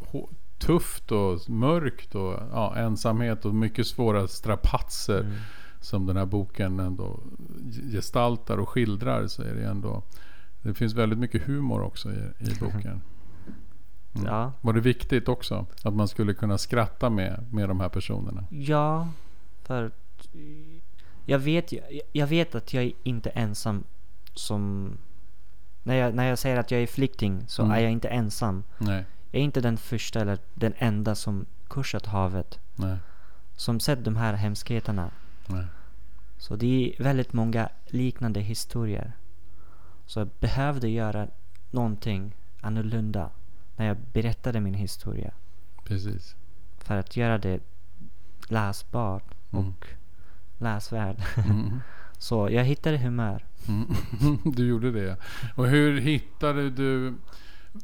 tufft 0.60 1.12
och 1.12 1.50
mörkt 1.50 2.16
och 2.16 2.40
ja, 2.52 2.76
ensamhet 2.76 3.46
och 3.46 3.56
mycket 3.56 3.88
svåra 3.88 4.28
strapatser. 4.28 5.20
Mm. 5.20 5.36
Som 5.82 6.06
den 6.06 6.18
här 6.18 6.26
boken 6.26 6.80
ändå 6.80 7.20
gestaltar 7.92 8.58
och 8.58 8.70
skildrar. 8.70 9.28
Så 9.28 9.42
är 9.42 9.56
det 9.56 9.66
ändå. 9.66 10.04
Det 10.62 10.74
finns 10.74 10.94
väldigt 10.94 11.20
mycket 11.20 11.44
humor 11.44 11.82
också 11.82 12.10
i, 12.10 12.18
i 12.40 12.56
boken. 12.60 13.02
Mm. 14.18 14.34
Ja. 14.34 14.52
Var 14.62 14.74
det 14.74 14.82
viktigt 14.82 15.28
också? 15.28 15.66
Att 15.84 15.94
man 15.94 16.08
skulle 16.08 16.34
kunna 16.34 16.58
skratta 16.58 17.10
med, 17.10 17.46
med 17.54 17.70
de 17.70 17.80
här 17.80 17.90
personerna? 17.90 18.44
Ja, 18.50 19.08
för 19.64 19.92
jag 21.26 21.40
vet, 21.40 21.74
jag 22.12 22.28
vet 22.28 22.56
att 22.56 22.74
jag 22.74 22.84
är 22.84 22.92
inte 23.04 23.30
ensam 23.30 23.84
som... 24.34 24.92
När 25.84 25.96
jag, 25.96 26.16
när 26.16 26.30
jag 26.30 26.40
säger 26.40 26.58
att 26.58 26.72
jag 26.72 26.82
är 26.82 26.88
flykting 26.88 27.44
så 27.48 27.62
Mm. 27.64 27.76
är 27.78 27.80
jag 27.82 27.92
inte 27.92 28.08
ensam. 28.08 28.64
Nej, 28.78 29.06
Jag 29.32 29.40
är 29.40 29.44
inte 29.44 29.62
den 29.62 29.78
första 29.78 30.20
eller 30.22 30.38
den 30.54 30.74
enda 30.78 31.16
som 31.16 31.46
kursat 31.70 32.06
havet. 32.06 32.60
nej, 32.76 32.98
Som 33.56 33.80
sett 33.80 34.04
de 34.04 34.16
här 34.16 34.34
hemskheterna. 34.34 35.12
nej. 35.48 35.66
Så 36.38 36.56
det 36.56 36.94
är 37.00 37.04
väldigt 37.04 37.34
många 37.34 37.70
liknande 37.86 38.40
historier. 38.40 39.12
Så 40.06 40.20
jag 40.20 40.30
behövde 40.40 40.90
göra 40.90 41.28
någonting 41.72 42.36
annorlunda 42.62 43.30
när 43.78 43.88
jag 43.88 43.98
berättade 44.14 44.60
min 44.60 44.74
historia. 44.74 45.32
Precis. 45.84 46.36
För 46.78 46.98
att 46.98 47.18
göra 47.18 47.38
det 47.38 47.60
läsbart 48.48 49.24
Mm. 49.52 49.66
och 49.68 49.88
läsvärd. 50.58 51.18
Mm. 51.50 51.80
Så 52.18 52.50
jag 52.52 52.64
hittade 52.64 52.98
humör. 52.98 53.46
Mm. 53.68 53.88
Du 54.56 54.68
gjorde 54.68 54.92
det. 54.92 55.18
Och 55.56 55.68
hur 55.68 56.00
hittade 56.02 56.70
du... 56.70 57.14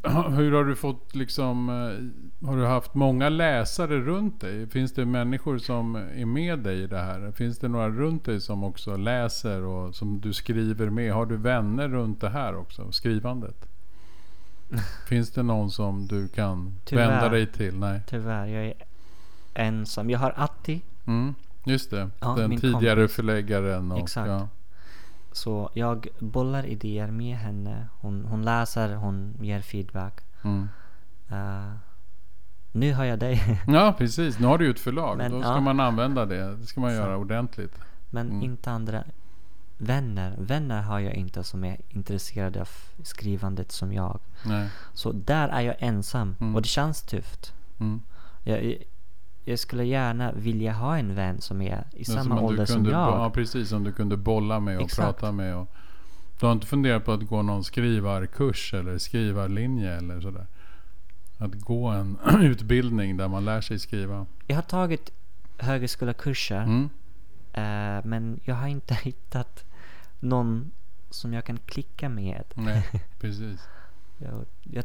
Hur 0.30 0.52
har 0.52 0.64
du 0.64 0.76
fått 0.76 1.16
liksom... 1.16 1.70
eh, 1.70 2.48
Har 2.48 2.58
du 2.58 2.66
haft 2.66 2.94
många 2.94 3.30
läsare 3.30 4.00
runt 4.00 4.42
dig? 4.42 4.68
Finns 4.70 4.94
det 4.94 5.06
människor 5.06 5.58
som 5.58 5.96
är 5.96 6.26
med 6.26 6.60
dig 6.60 6.82
i 6.84 6.88
det 6.88 6.98
här? 7.02 7.32
Finns 7.32 7.60
det 7.60 7.68
några 7.68 7.90
runt 7.90 8.26
dig 8.26 8.42
som 8.42 8.64
också 8.64 8.98
läser 8.98 9.62
och 9.62 9.96
som 9.96 10.22
du 10.22 10.34
skriver 10.34 10.90
med? 10.90 11.14
Har 11.14 11.26
du 11.26 11.38
vänner 11.38 11.88
runt 11.90 12.22
det 12.22 12.30
här 12.30 12.56
också? 12.56 12.92
Skrivandet? 12.92 13.70
Finns 15.08 15.32
det 15.32 15.44
någon 15.44 15.72
som 15.72 16.08
du 16.08 16.28
kan 16.28 16.74
Tyvärr. 16.86 17.08
vända 17.10 17.30
dig 17.30 17.48
till? 17.48 17.80
Nej. 17.80 18.02
Tyvärr, 18.08 18.46
jag 18.46 18.66
är 18.66 18.74
ensam. 19.54 20.10
Jag 20.10 20.20
har 20.20 20.34
Atti. 20.38 20.82
Mm, 21.06 21.36
just 21.66 21.92
det. 21.92 22.10
Ja, 22.20 22.36
Den 22.38 22.58
tidigare 22.58 23.00
kompis. 23.02 23.16
förläggaren. 23.16 23.92
Och, 23.92 24.00
Exakt. 24.00 24.28
Ja. 24.30 24.48
Så 25.32 25.70
jag 25.74 26.08
bollar 26.20 26.66
idéer 26.66 27.08
med 27.12 27.38
henne. 27.38 27.88
Hon, 28.02 28.26
hon 28.26 28.42
läser, 28.42 28.96
hon 28.96 29.34
ger 29.42 29.62
feedback. 29.62 30.22
Mm. 30.44 30.70
Eh, 31.32 31.72
nu 32.72 32.94
har 32.94 33.04
jag 33.06 33.20
dig. 33.20 33.60
ja, 33.68 33.96
precis. 33.98 34.40
Nu 34.40 34.48
har 34.48 34.58
du 34.58 34.66
ju 34.66 34.72
ett 34.72 34.80
förlag. 34.80 35.18
Men, 35.18 35.32
Då 35.32 35.42
ska 35.42 35.50
ja. 35.52 35.60
man 35.60 35.80
använda 35.80 36.26
det. 36.26 36.56
Det 36.56 36.66
ska 36.66 36.82
man 36.82 36.94
göra 36.94 37.18
ordentligt. 37.18 37.80
Men 38.10 38.30
Mm. 38.30 38.42
inte 38.44 38.72
andra. 38.72 39.04
Vänner. 39.84 40.36
Vänner 40.38 40.82
har 40.82 41.00
jag 41.00 41.14
inte 41.14 41.44
som 41.44 41.64
är 41.64 41.78
intresserade 41.90 42.62
av 42.62 42.70
skrivandet 43.04 43.72
som 43.72 43.94
jag. 43.94 44.20
Nej. 44.46 44.70
Så 44.94 45.12
där 45.12 45.50
är 45.50 45.62
jag 45.62 45.76
ensam. 45.80 46.36
Mm. 46.40 46.56
Och 46.56 46.62
det 46.62 46.68
känns 46.68 47.02
tufft. 47.02 47.54
Mm. 47.80 48.02
Jag, 48.44 48.78
jag 49.46 49.60
skulle 49.60 49.84
gärna 49.84 50.32
vilja 50.32 50.74
ha 50.74 50.98
en 50.98 51.16
vän 51.16 51.42
som 51.42 51.62
är 51.62 51.84
i 51.92 51.98
Men 51.98 52.06
samma 52.06 52.36
som 52.36 52.46
ålder 52.46 52.66
som 52.66 52.76
kunde, 52.76 52.92
jag. 52.92 53.10
Ja, 53.10 53.30
precis. 53.30 53.70
Som 53.70 53.84
du 53.84 53.92
kunde 53.92 54.18
bolla 54.18 54.60
med 54.60 54.78
och 54.78 54.84
Exakt. 54.84 55.20
prata 55.20 55.32
med. 55.32 55.56
Och, 55.56 55.68
du 56.40 56.46
har 56.46 56.54
inte 56.54 56.68
funderat 56.68 57.06
på 57.06 57.12
att 57.12 57.28
gå 57.28 57.42
någon 57.42 57.64
skrivarkurs 57.64 58.74
eller 58.74 58.98
skrivarlinje 58.98 59.98
eller 59.98 60.22
sådär? 60.22 60.46
Att 61.38 61.54
gå 61.54 61.88
en 61.88 62.18
utbildning 62.42 63.18
där 63.18 63.28
man 63.28 63.46
lär 63.46 63.62
sig 63.62 63.80
skriva. 63.80 64.26
Jag 64.48 64.56
har 64.56 64.62
tagit 64.62 65.12
högskolekurser. 65.58 66.64
Mm. 66.64 66.90
eh, 67.54 68.06
men 68.06 68.40
jag 68.44 68.56
har 68.56 68.68
inte 68.68 68.94
hittat 69.04 69.66
någon 70.24 70.72
som 71.10 71.34
jag 71.34 71.46
kan 71.46 71.58
klicka 71.58 72.10
med. 72.10 72.44
Nej, 72.54 72.86
precis. 73.20 73.62
Jag, 74.18 74.46
jag, 74.64 74.84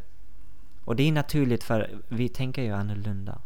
och 0.84 0.96
det 0.96 1.02
är 1.02 1.12
naturligt 1.12 1.64
för 1.64 1.90
vi 2.08 2.28
tänker 2.28 2.62
ju 2.62 2.72
annorlunda. 2.72 3.38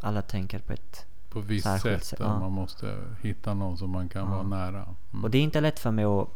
Alla 0.00 0.22
tänker 0.22 0.58
på 0.58 0.72
ett... 0.72 1.06
På 1.30 1.40
visst 1.40 1.64
Särskilt 1.64 2.04
sätt. 2.04 2.04
sätt, 2.04 2.20
ja. 2.20 2.38
Man 2.38 2.52
måste 2.52 2.98
hitta 3.22 3.54
någon 3.54 3.76
som 3.78 3.90
man 3.90 4.08
kan 4.08 4.22
Ja. 4.22 4.28
vara 4.30 4.42
nära. 4.42 4.82
Mm. 5.12 5.24
Och 5.24 5.30
det 5.30 5.38
är 5.38 5.42
inte 5.42 5.60
lätt 5.60 5.78
för 5.78 5.90
mig 5.90 6.04
att 6.04 6.28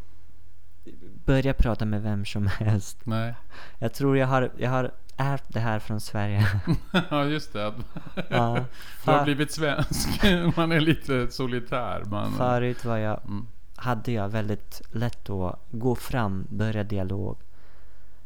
börja 1.24 1.54
prata 1.54 1.84
med 1.84 2.02
vem 2.02 2.24
som 2.24 2.46
helst. 2.58 2.98
Nej. 3.04 3.34
Jag 3.78 3.94
tror 3.94 4.18
jag 4.18 4.26
har, 4.26 4.50
jag 4.58 4.70
har 4.70 4.90
ärvt 5.16 5.44
det 5.48 5.60
här 5.60 5.78
från 5.78 6.00
Sverige. 6.00 6.46
ja, 7.10 7.24
just 7.24 7.52
det. 7.52 7.74
Ja, 8.30 8.64
du 9.04 9.10
har 9.10 9.24
blivit 9.24 9.52
svensk. 9.52 10.08
Man 10.56 10.72
är 10.72 10.80
lite 10.80 11.30
solitär. 11.30 12.04
Man, 12.04 12.32
förut 12.32 12.84
var 12.84 12.96
jag, 12.96 13.20
mm. 13.24 13.46
Hade 13.76 14.12
jag 14.12 14.28
väldigt 14.28 14.82
lätt 14.92 15.30
att 15.30 15.58
gå 15.70 15.94
fram, 15.94 16.46
börja 16.50 16.84
dialog. 16.84 17.36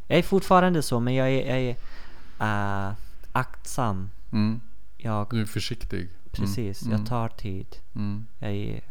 Jag 0.07 0.19
är 0.19 0.23
fortfarande 0.23 0.83
så, 0.83 1.01
men 1.01 1.15
jag 1.15 1.31
är, 1.31 1.49
jag 1.57 1.77
är 2.41 2.89
äh, 2.89 2.95
aktsam. 3.33 4.11
Mm. 4.33 4.61
Jag, 4.97 5.27
Du 5.31 5.41
är 5.41 5.45
försiktig. 5.47 6.01
Mm. 6.01 6.11
precis, 6.33 6.83
Mm. 6.83 6.99
jag 6.99 7.09
tar 7.09 7.29
tid. 7.29 7.67
Mm. 7.95 8.27
Jag 8.39 8.51
är 8.53 8.83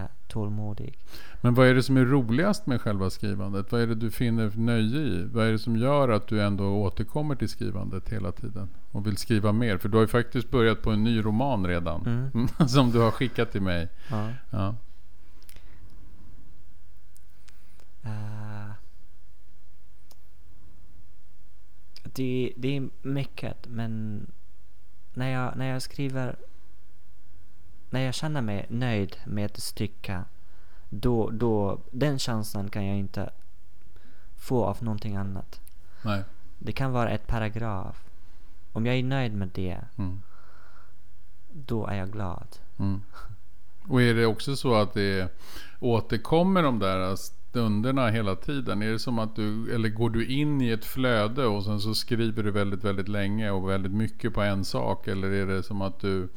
äh, 0.00 0.06
tålmodig. 0.28 0.98
Men 1.40 1.54
vad 1.54 1.66
är 1.66 1.74
det 1.74 1.82
som 1.82 1.96
är 1.96 2.04
roligast 2.04 2.66
med 2.66 2.80
själva 2.80 3.10
skrivandet? 3.10 3.72
Vad 3.72 3.80
är 3.80 3.86
det 3.86 3.94
du 3.94 4.10
finner 4.10 4.52
nöje 4.56 4.98
i? 5.00 5.24
Vad 5.32 5.46
är 5.46 5.52
det 5.52 5.58
som 5.58 5.76
gör 5.76 6.08
att 6.08 6.26
du 6.28 6.42
ändå 6.42 6.64
återkommer 6.82 7.34
till 7.34 7.48
skrivandet 7.48 8.08
hela 8.08 8.32
tiden? 8.32 8.68
Och 8.92 9.06
vill 9.06 9.16
skriva 9.16 9.52
mer? 9.52 9.78
För 9.78 9.88
du 9.88 9.96
har 9.96 10.02
ju 10.02 10.08
faktiskt 10.08 10.50
börjat 10.50 10.82
på 10.82 10.90
en 10.90 11.04
ny 11.04 11.24
roman 11.24 11.66
redan. 11.66 12.06
Mm. 12.06 12.48
Som 12.68 12.90
du 12.90 12.98
har 12.98 13.10
skickat 13.10 13.52
till 13.52 13.62
mig. 13.62 13.88
Ja. 14.10 14.28
Ja. 14.50 14.74
Eh, 18.08 18.70
det, 22.02 22.52
det 22.56 22.76
är 22.76 22.88
mycket, 23.02 23.66
men 23.66 24.26
när 25.14 25.28
jag, 25.30 25.56
när 25.56 25.66
jag 25.72 25.82
skriver... 25.82 26.36
När 27.90 28.00
jag 28.00 28.14
känner 28.14 28.40
mig 28.42 28.66
nöjd 28.68 29.16
med 29.26 29.44
ett 29.44 29.62
stycke, 29.62 30.24
då, 30.88 31.30
då, 31.30 31.80
den 31.90 32.18
känslan 32.18 32.70
kan 32.70 32.86
jag 32.86 32.96
inte 32.98 33.30
få 34.36 34.64
av 34.64 34.82
någonting 34.82 35.16
annat. 35.16 35.60
Nej. 36.02 36.24
Det 36.58 36.72
kan 36.72 36.92
vara 36.92 37.10
ett 37.10 37.26
paragraf. 37.26 38.04
Om 38.72 38.86
jag 38.86 38.96
är 38.96 39.02
nöjd 39.02 39.34
med 39.34 39.48
det, 39.54 39.80
Mm. 39.98 40.22
då 41.52 41.86
är 41.86 41.96
jag 41.96 42.10
glad. 42.12 42.56
Mm. 42.78 43.02
Och 43.88 44.02
är 44.02 44.14
det 44.14 44.26
också 44.26 44.56
så 44.56 44.74
att 44.74 44.94
det 44.94 45.38
återkommer 45.80 46.62
de 46.62 46.78
där 46.78 47.16
stunderna 47.50 48.08
hela 48.08 48.36
tiden? 48.36 48.82
Är 48.82 48.92
det 48.92 48.98
som 48.98 49.18
att 49.18 49.36
du, 49.36 49.74
eller 49.74 49.88
går 49.88 50.10
du 50.10 50.26
in 50.26 50.60
i 50.60 50.70
ett 50.70 50.84
flöde 50.84 51.46
och 51.46 51.64
sen 51.64 51.80
så 51.80 51.94
skriver 51.94 52.42
du 52.42 52.50
väldigt, 52.50 52.84
väldigt 52.84 53.08
länge 53.08 53.50
och 53.50 53.68
väldigt 53.68 53.92
mycket 53.92 54.34
på 54.34 54.42
en 54.42 54.64
sak? 54.64 55.08
Eller 55.08 55.30
är 55.30 55.46
det 55.46 55.62
som 55.62 55.82
att 55.82 56.00
du 56.00 56.28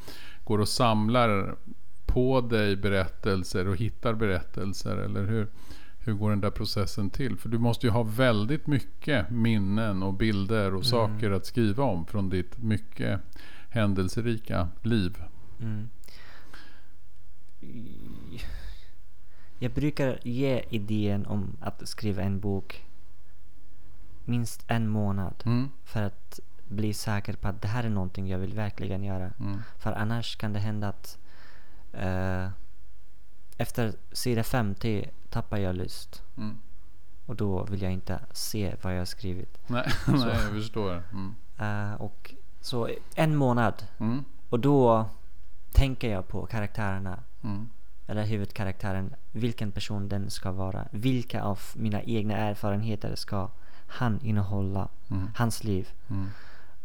går 0.44 0.60
och 0.60 0.68
samlar 0.68 1.56
på 2.06 2.42
dig 2.42 2.76
berättelser 2.76 3.68
och 3.68 3.76
hittar 3.76 4.14
berättelser? 4.14 4.98
Eller 4.98 5.26
hur, 5.26 5.48
hur 6.00 6.14
går 6.14 6.30
den 6.30 6.42
där 6.42 6.52
processen 6.52 7.10
till? 7.10 7.38
För 7.38 7.50
du 7.50 7.58
måste 7.58 7.88
ju 7.88 7.92
ha 7.92 8.04
väldigt 8.04 8.68
mycket 8.68 9.30
minnen 9.30 10.04
och 10.04 10.14
bilder 10.14 10.76
och 10.76 10.86
saker 10.86 11.32
att 11.32 11.46
skriva 11.46 11.84
om 11.84 12.06
från 12.06 12.30
ditt 12.30 12.58
mycket 12.58 13.22
händelserika 13.70 14.68
liv. 14.82 15.18
Mm. 15.62 15.90
Jag 19.64 19.72
brukar 19.72 20.20
ge 20.24 20.64
idén 20.70 21.26
om 21.26 21.58
att 21.60 21.88
skriva 21.88 22.22
en 22.22 22.40
bok 22.40 22.86
minst 24.26 24.64
en 24.68 24.88
månad 24.88 25.34
Mm. 25.46 25.70
för 25.84 26.02
att 26.02 26.40
bli 26.68 26.94
säker 26.94 27.34
på 27.34 27.48
att 27.48 27.62
det 27.62 27.68
här 27.68 27.84
är 27.84 27.90
någonting 27.90 28.28
jag 28.28 28.38
vill 28.40 28.54
verkligen 28.54 29.04
göra. 29.04 29.32
Mm. 29.40 29.62
För 29.80 29.92
annars 29.92 30.36
kan 30.36 30.54
det 30.54 30.60
hända 30.60 30.88
att 30.88 31.18
eh, 31.94 32.48
efter 33.58 33.94
sida 34.12 34.44
50 34.44 35.10
tappar 35.30 35.58
jag 35.58 35.76
lust. 35.76 36.24
Mm. 36.38 36.58
Och 37.26 37.36
då 37.36 37.64
vill 37.64 37.82
jag 37.82 37.92
inte 37.92 38.20
se 38.32 38.76
vad 38.82 38.94
jag 38.94 38.98
har 39.00 39.06
skrivit. 39.06 39.58
Nej, 39.68 39.92
nej, 40.08 40.20
jag 40.28 40.52
förstår. 40.52 41.04
Mm. 41.12 41.36
Eh, 41.60 41.94
och 42.02 42.34
så 42.62 42.90
en 43.16 43.36
månad. 43.36 43.84
Mm. 43.98 44.24
Och 44.50 44.60
då 44.60 45.06
tänker 45.72 46.12
jag 46.12 46.28
på 46.28 46.46
karaktärerna. 46.46 47.20
Eller 48.12 48.24
huvudkaraktären, 48.26 49.16
vilken 49.32 49.72
person 49.72 50.10
den 50.10 50.30
ska 50.30 50.52
vara. 50.52 50.88
Vilka 50.92 51.44
av 51.44 51.60
mina 51.76 52.02
egna 52.04 52.38
erfarenheter 52.38 53.16
ska 53.16 53.50
han 53.88 54.20
innehålla, 54.24 54.88
Mm. 55.12 55.28
hans 55.36 55.64
liv. 55.64 55.90
Mm. 56.10 56.30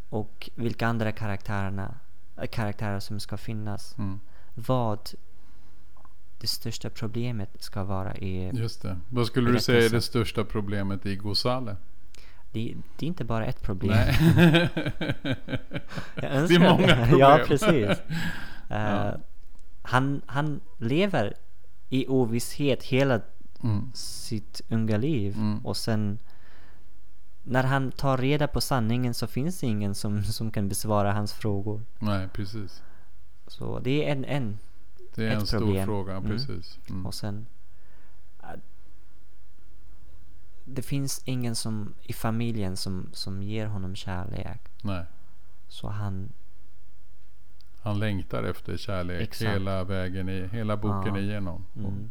Och 0.08 0.50
vilka 0.54 0.86
andra 0.86 1.12
karaktärerna, 1.12 1.94
äh, 2.36 2.46
karaktärer 2.46 3.00
som 3.00 3.20
ska 3.20 3.36
finnas. 3.36 3.98
Mm. 3.98 4.20
Vad 4.54 4.98
det 6.40 6.46
största 6.46 6.90
problemet 6.90 7.62
ska 7.62 7.84
vara 7.84 8.16
i... 8.16 8.50
Just 8.54 8.82
det. 8.82 8.96
Vad 9.08 9.26
skulle 9.26 9.50
du 9.52 9.60
säga 9.60 9.84
är 9.84 9.90
det 9.90 10.00
största 10.02 10.44
problemet 10.44 11.06
i 11.06 11.16
Gosale? 11.16 11.76
Det, 12.52 12.74
det 12.98 13.06
är 13.06 13.08
inte 13.08 13.24
bara 13.24 13.46
ett 13.46 13.62
problem. 13.62 13.90
Det 16.14 16.54
är 16.54 16.58
många 16.60 16.86
problem. 16.96 17.18
ja, 17.18 17.40
precis. 17.46 17.70
Eh, 17.70 17.96
Ja. 18.68 19.14
Han, 19.86 20.22
han 20.26 20.60
lever 20.78 21.34
i 21.88 22.06
ovisshet 22.08 22.82
hela 22.82 23.20
Mm. 23.62 23.90
sitt 23.94 24.60
unga 24.68 24.96
liv. 24.96 25.36
Mm. 25.36 25.66
Och 25.66 25.76
sen 25.76 26.18
när 27.42 27.62
han 27.64 27.92
tar 27.92 28.18
reda 28.18 28.48
på 28.48 28.60
sanningen 28.60 29.14
så 29.14 29.26
finns 29.26 29.60
det 29.60 29.66
ingen 29.66 29.94
som, 29.94 30.24
som 30.38 30.50
kan 30.50 30.68
besvara 30.68 31.12
hans 31.12 31.32
frågor. 31.32 31.82
Nej, 31.98 32.28
precis. 32.28 32.82
Så 33.46 33.78
det 33.78 34.08
är 34.08 34.12
en, 34.12 34.24
en. 34.24 34.58
Det 35.14 35.26
är 35.26 35.30
en 35.30 35.46
stor 35.46 35.58
problem. 35.58 35.86
fråga. 35.86 36.12
Mm. 36.16 36.30
Precis. 36.30 36.78
Mm. 36.90 37.06
Och 37.06 37.14
sen 37.14 37.46
det 40.64 40.82
finns 40.82 41.22
ingen 41.24 41.56
som 41.56 41.94
i 42.02 42.12
familjen 42.12 42.76
som, 42.76 43.08
som 43.12 43.42
ger 43.42 43.66
honom 43.66 43.94
kärlek. 43.94 44.60
Nej. 44.82 45.04
Så 45.68 45.88
han, 45.88 46.32
Han 47.86 47.98
längtar 47.98 48.42
efter 48.42 48.76
kärlek 48.76 49.20
Exakt. 49.22 49.50
hela 49.50 49.84
vägen 49.84 50.28
i 50.28 50.46
hela 50.52 50.76
boken 50.76 51.14
Ja. 51.14 51.20
igenom. 51.20 51.64
mm. 51.76 52.10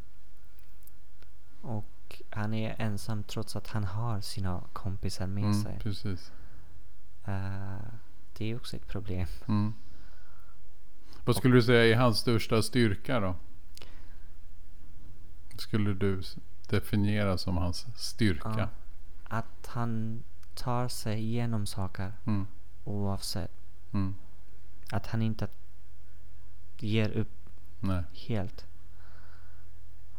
Och 1.61 2.21
han 2.29 2.53
är 2.53 2.75
ensam 2.81 3.23
trots 3.23 3.55
att 3.55 3.67
han 3.67 3.83
har 3.83 4.21
sina 4.21 4.61
kompisar 4.73 5.27
med 5.27 5.43
Mm, 5.43 5.63
sig. 5.63 5.79
precis. 5.79 6.31
Eh, 7.25 7.77
det 8.37 8.51
är 8.51 8.55
också 8.55 8.75
ett 8.75 8.87
problem. 8.87 9.27
Mm. 9.47 9.73
Vad 11.25 11.35
skulle 11.35 11.55
du 11.55 11.61
säga 11.63 11.95
är 11.95 11.99
hans 12.01 12.17
största 12.17 12.61
styrka 12.61 13.19
då? 13.19 13.35
Skulle 15.57 15.93
du 15.93 16.21
definiera 16.69 17.37
som 17.37 17.57
hans 17.57 17.85
styrka? 17.95 18.53
Ja. 18.57 18.69
Att 19.23 19.67
han 19.67 20.23
tar 20.55 20.87
sig 20.87 21.19
igenom 21.19 21.65
saker 21.65 22.13
Mm. 22.25 22.47
oavsett. 22.83 23.51
Mm. 23.93 24.15
Att 24.91 25.07
han 25.07 25.21
inte 25.21 25.47
ger 26.83 27.09
upp 27.11 27.31
Nej. 27.79 28.03
helt. 28.27 28.65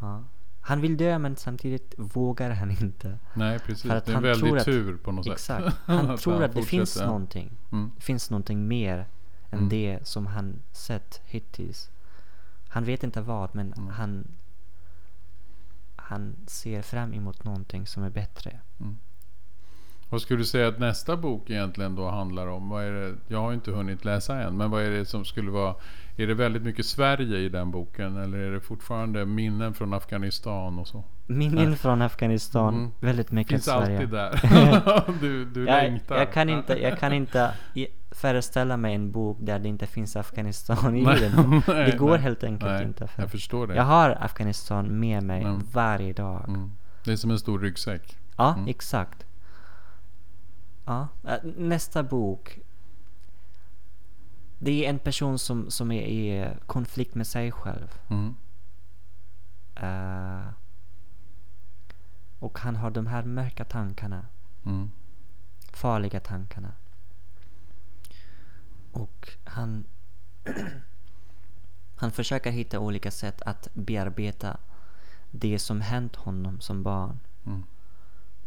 Ja. 0.00 0.24
Han 0.60 0.80
vill 0.80 0.96
dö 0.96 1.18
men 1.18 1.36
samtidigt 1.36 1.94
vågar 1.98 2.50
han 2.50 2.70
inte. 2.70 3.18
Nej, 3.34 3.58
precis. 3.58 3.82
För 3.82 3.96
att 3.96 4.04
det 4.06 4.12
är 4.12 4.16
en 4.16 4.24
han 4.24 4.40
väldig 4.42 4.64
tur 4.64 4.96
på 4.96 5.12
något 5.12 5.26
Exakt. 5.26 5.64
sätt. 5.64 5.74
Han 5.86 6.16
tror 6.16 6.42
att 6.42 6.54
det 6.54 6.62
finns 6.62 7.00
någonting. 7.00 7.50
Mm. 7.72 7.90
Det 7.96 8.02
finns 8.02 8.30
någonting 8.30 8.68
mer 8.68 8.98
än 9.50 9.58
Mm. 9.58 9.68
det 9.68 9.98
som 10.02 10.26
han 10.26 10.62
sett 10.72 11.20
hittills. 11.24 11.90
Han 12.68 12.84
vet 12.84 13.04
inte 13.04 13.20
vad 13.20 13.54
men 13.54 13.72
Mm. 13.72 13.88
han 13.88 14.28
han 15.96 16.36
ser 16.46 16.82
fram 16.82 17.14
emot 17.14 17.44
någonting 17.44 17.86
som 17.86 18.02
är 18.02 18.10
bättre. 18.10 18.60
Vad 20.10 20.20
skulle 20.22 20.40
du 20.40 20.44
säga 20.44 20.68
att 20.68 20.78
nästa 20.78 21.16
bok 21.16 21.50
egentligen 21.50 21.94
då 21.94 22.08
handlar 22.10 22.46
om? 22.46 22.68
Vad 22.68 22.84
är 22.84 22.92
det? 22.92 23.14
Jag 23.28 23.40
har 23.40 23.52
inte 23.52 23.70
hunnit 23.70 24.04
läsa 24.04 24.40
än. 24.40 24.56
Men 24.56 24.70
vad 24.70 24.82
är 24.82 24.90
det 24.90 25.04
som 25.06 25.24
skulle 25.24 25.50
vara... 25.50 25.74
Är 26.18 26.26
det 26.26 26.34
väldigt 26.34 26.62
mycket 26.62 26.86
Sverige 26.86 27.38
i 27.38 27.48
den 27.48 27.70
boken? 27.70 28.16
Eller 28.16 28.38
är 28.38 28.52
det 28.52 28.60
fortfarande 28.60 29.24
minnen 29.24 29.74
från 29.74 29.94
Afghanistan 29.94 30.78
och 30.78 30.88
så? 30.88 31.04
Minnen 31.26 31.68
Nej. 31.68 31.76
från 31.78 32.02
Afghanistan, 32.02 32.74
Mm. 32.74 32.90
väldigt 33.00 33.30
mycket 33.30 33.50
Finns 33.50 33.64
Sverige. 33.64 33.96
alltid 33.96 34.08
där. 34.08 35.12
du 35.20 35.44
du 35.44 35.60
jag, 35.66 35.66
längtar. 35.82 36.16
jag 36.16 36.32
kan 36.32 36.48
inte, 36.48 36.82
jag 36.82 36.98
kan 36.98 37.12
inte 37.12 37.50
i- 37.74 37.86
föreställa 38.10 38.76
mig 38.76 38.94
en 38.94 39.12
bok 39.12 39.36
där 39.40 39.58
det 39.58 39.68
inte 39.68 39.86
finns 39.86 40.16
Afghanistan 40.16 40.96
i 40.96 41.02
Nej, 41.04 41.20
den. 41.20 41.62
nej, 41.68 41.90
Det 41.90 41.96
går 41.98 42.10
nej. 42.10 42.18
helt 42.20 42.44
enkelt 42.44 42.82
inte. 42.82 43.06
För 43.06 43.22
Jag 43.22 43.30
förstår 43.30 43.66
det. 43.66 43.74
jag 43.74 43.82
har 43.84 44.18
Afghanistan 44.20 45.00
med 45.00 45.22
mig 45.22 45.42
Mm. 45.42 45.60
varje 45.72 46.12
dag. 46.12 46.44
Mm. 46.48 46.70
Det 47.04 47.12
är 47.12 47.16
som 47.16 47.30
en 47.30 47.38
stor 47.38 47.58
ryggsäck. 47.58 48.16
Ja, 48.36 48.54
Mm. 48.54 48.68
exakt. 48.68 49.25
Ja, 50.86 51.08
nästa 51.56 52.02
bok. 52.02 52.58
Det 54.58 54.84
är 54.84 54.90
en 54.90 54.98
person 54.98 55.38
som, 55.38 55.70
som 55.70 55.92
är 55.92 56.02
i 56.02 56.54
konflikt 56.66 57.14
med 57.14 57.26
sig 57.26 57.52
själv. 57.52 58.00
Mm. 58.08 58.34
Eh, 59.76 60.48
och 62.38 62.58
han 62.58 62.76
har 62.76 62.90
de 62.90 63.06
här 63.06 63.24
mörka 63.24 63.64
tankarna. 63.64 64.26
Mm. 64.66 64.90
farliga 65.72 66.20
tankarna. 66.20 66.72
Och 68.92 69.28
han, 69.44 69.84
han 71.96 72.12
försöker 72.12 72.50
hitta 72.50 72.78
olika 72.78 73.10
sätt 73.10 73.42
att 73.42 73.68
bearbeta 73.74 74.56
det 75.30 75.58
som 75.58 75.80
hänt 75.80 76.16
honom 76.16 76.60
som 76.60 76.82
barn. 76.82 77.18
Mm. 77.46 77.64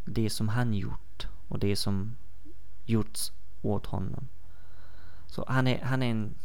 Det 0.06 0.30
som 0.30 0.50
han 0.50 0.74
gjort 0.74 1.28
och 1.48 1.60
det 1.60 1.76
som 1.76 2.16
gjorts 2.90 3.32
åt 3.62 3.86
honom. 3.86 4.28
Så 5.28 5.46
han 5.48 5.68
är, 5.68 5.82
han 5.84 6.04
är 6.04 6.12
en... 6.12 6.36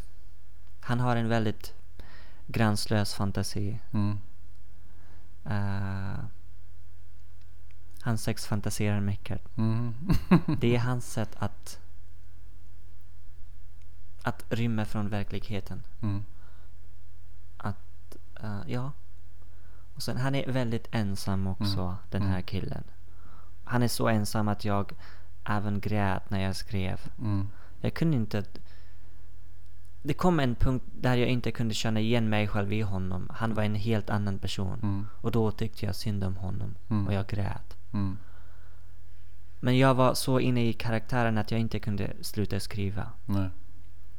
Han 0.80 1.00
har 1.00 1.16
en 1.16 1.28
väldigt 1.28 1.74
gränslös 2.46 3.14
fantasi. 3.14 3.80
Mm. 3.92 4.18
Uh, 5.46 6.24
han 8.00 8.18
sexfantiserar 8.18 9.00
mycket. 9.00 9.56
Mm. 9.58 9.94
Det 10.60 10.74
är 10.76 10.78
hans 10.78 11.12
sätt 11.12 11.36
att 11.38 11.78
att 14.22 14.44
rymma 14.48 14.84
från 14.84 15.08
verkligheten. 15.08 15.82
Mm. 16.02 16.24
Att, 17.56 18.16
uh, 18.44 18.60
ja. 18.66 18.92
Och 19.94 20.02
sen 20.02 20.16
han 20.16 20.34
är 20.34 20.52
väldigt 20.52 20.88
ensam 20.90 21.46
också, 21.46 21.80
Mm. 21.80 21.96
den 22.10 22.22
här 22.22 22.28
Mm. 22.30 22.42
killen. 22.42 22.84
Han 23.64 23.82
är 23.82 23.88
så 23.88 24.08
ensam 24.08 24.48
att 24.48 24.64
jag 24.64 24.92
även 25.44 25.80
grät 25.80 26.30
när 26.30 26.42
jag 26.42 26.56
skrev. 26.56 27.00
Mm. 27.18 27.48
Jag 27.80 27.94
kunde 27.94 28.16
inte... 28.16 28.44
Det 30.02 30.14
kom 30.14 30.40
en 30.40 30.54
punkt 30.54 30.84
där 31.00 31.14
jag 31.16 31.28
inte 31.28 31.50
kunde 31.52 31.74
känna 31.74 32.00
igen 32.00 32.28
mig 32.28 32.48
själv 32.48 32.72
i 32.72 32.80
honom. 32.80 33.30
Han 33.32 33.54
var 33.54 33.62
en 33.62 33.74
helt 33.74 34.10
annan 34.10 34.38
person. 34.38 34.78
Mm. 34.82 35.06
Och 35.20 35.32
då 35.32 35.50
tyckte 35.50 35.86
jag 35.86 35.94
synd 35.94 36.24
om 36.24 36.36
honom. 36.36 36.74
Mm. 36.88 37.06
Och 37.06 37.12
jag 37.12 37.26
grät. 37.26 37.76
Mm. 37.92 38.18
Men 39.60 39.78
jag 39.78 39.94
var 39.94 40.14
så 40.14 40.40
inne 40.40 40.68
i 40.68 40.72
karaktären 40.72 41.38
att 41.38 41.50
jag 41.50 41.60
inte 41.60 41.78
kunde 41.78 42.12
sluta 42.20 42.60
skriva. 42.60 43.06
Nej. 43.26 43.50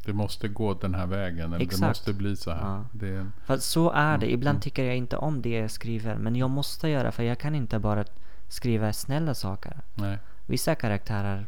Det 0.06 0.14
måste 0.14 0.48
gå 0.48 0.74
den 0.74 0.96
här 0.96 1.08
vägen. 1.08 1.54
Eller 1.54 1.66
det 1.66 1.88
måste 1.88 2.14
bli 2.14 2.36
så 2.36 2.52
här. 2.52 2.62
Ja. 2.62 2.86
Det 2.92 3.10
är, 3.10 3.32
För 3.46 3.58
så 3.58 3.92
är 3.92 4.18
det. 4.18 4.26
Mm, 4.26 4.34
Ibland 4.34 4.56
mm. 4.56 4.62
tycker 4.62 4.84
jag 4.84 4.98
inte 4.98 5.18
om 5.18 5.42
det 5.42 5.50
jag 5.50 5.72
skriver. 5.72 6.16
Men 6.16 6.36
jag 6.36 6.50
måste 6.50 6.90
göra 6.90 7.12
för 7.12 7.24
jag 7.24 7.40
kan 7.40 7.56
inte 7.56 7.80
bara 7.80 8.06
skriva 8.48 8.94
snälla 8.94 9.34
saker. 9.34 9.82
nej. 9.96 10.20
Vissa 10.46 10.76
karaktärer, 10.76 11.46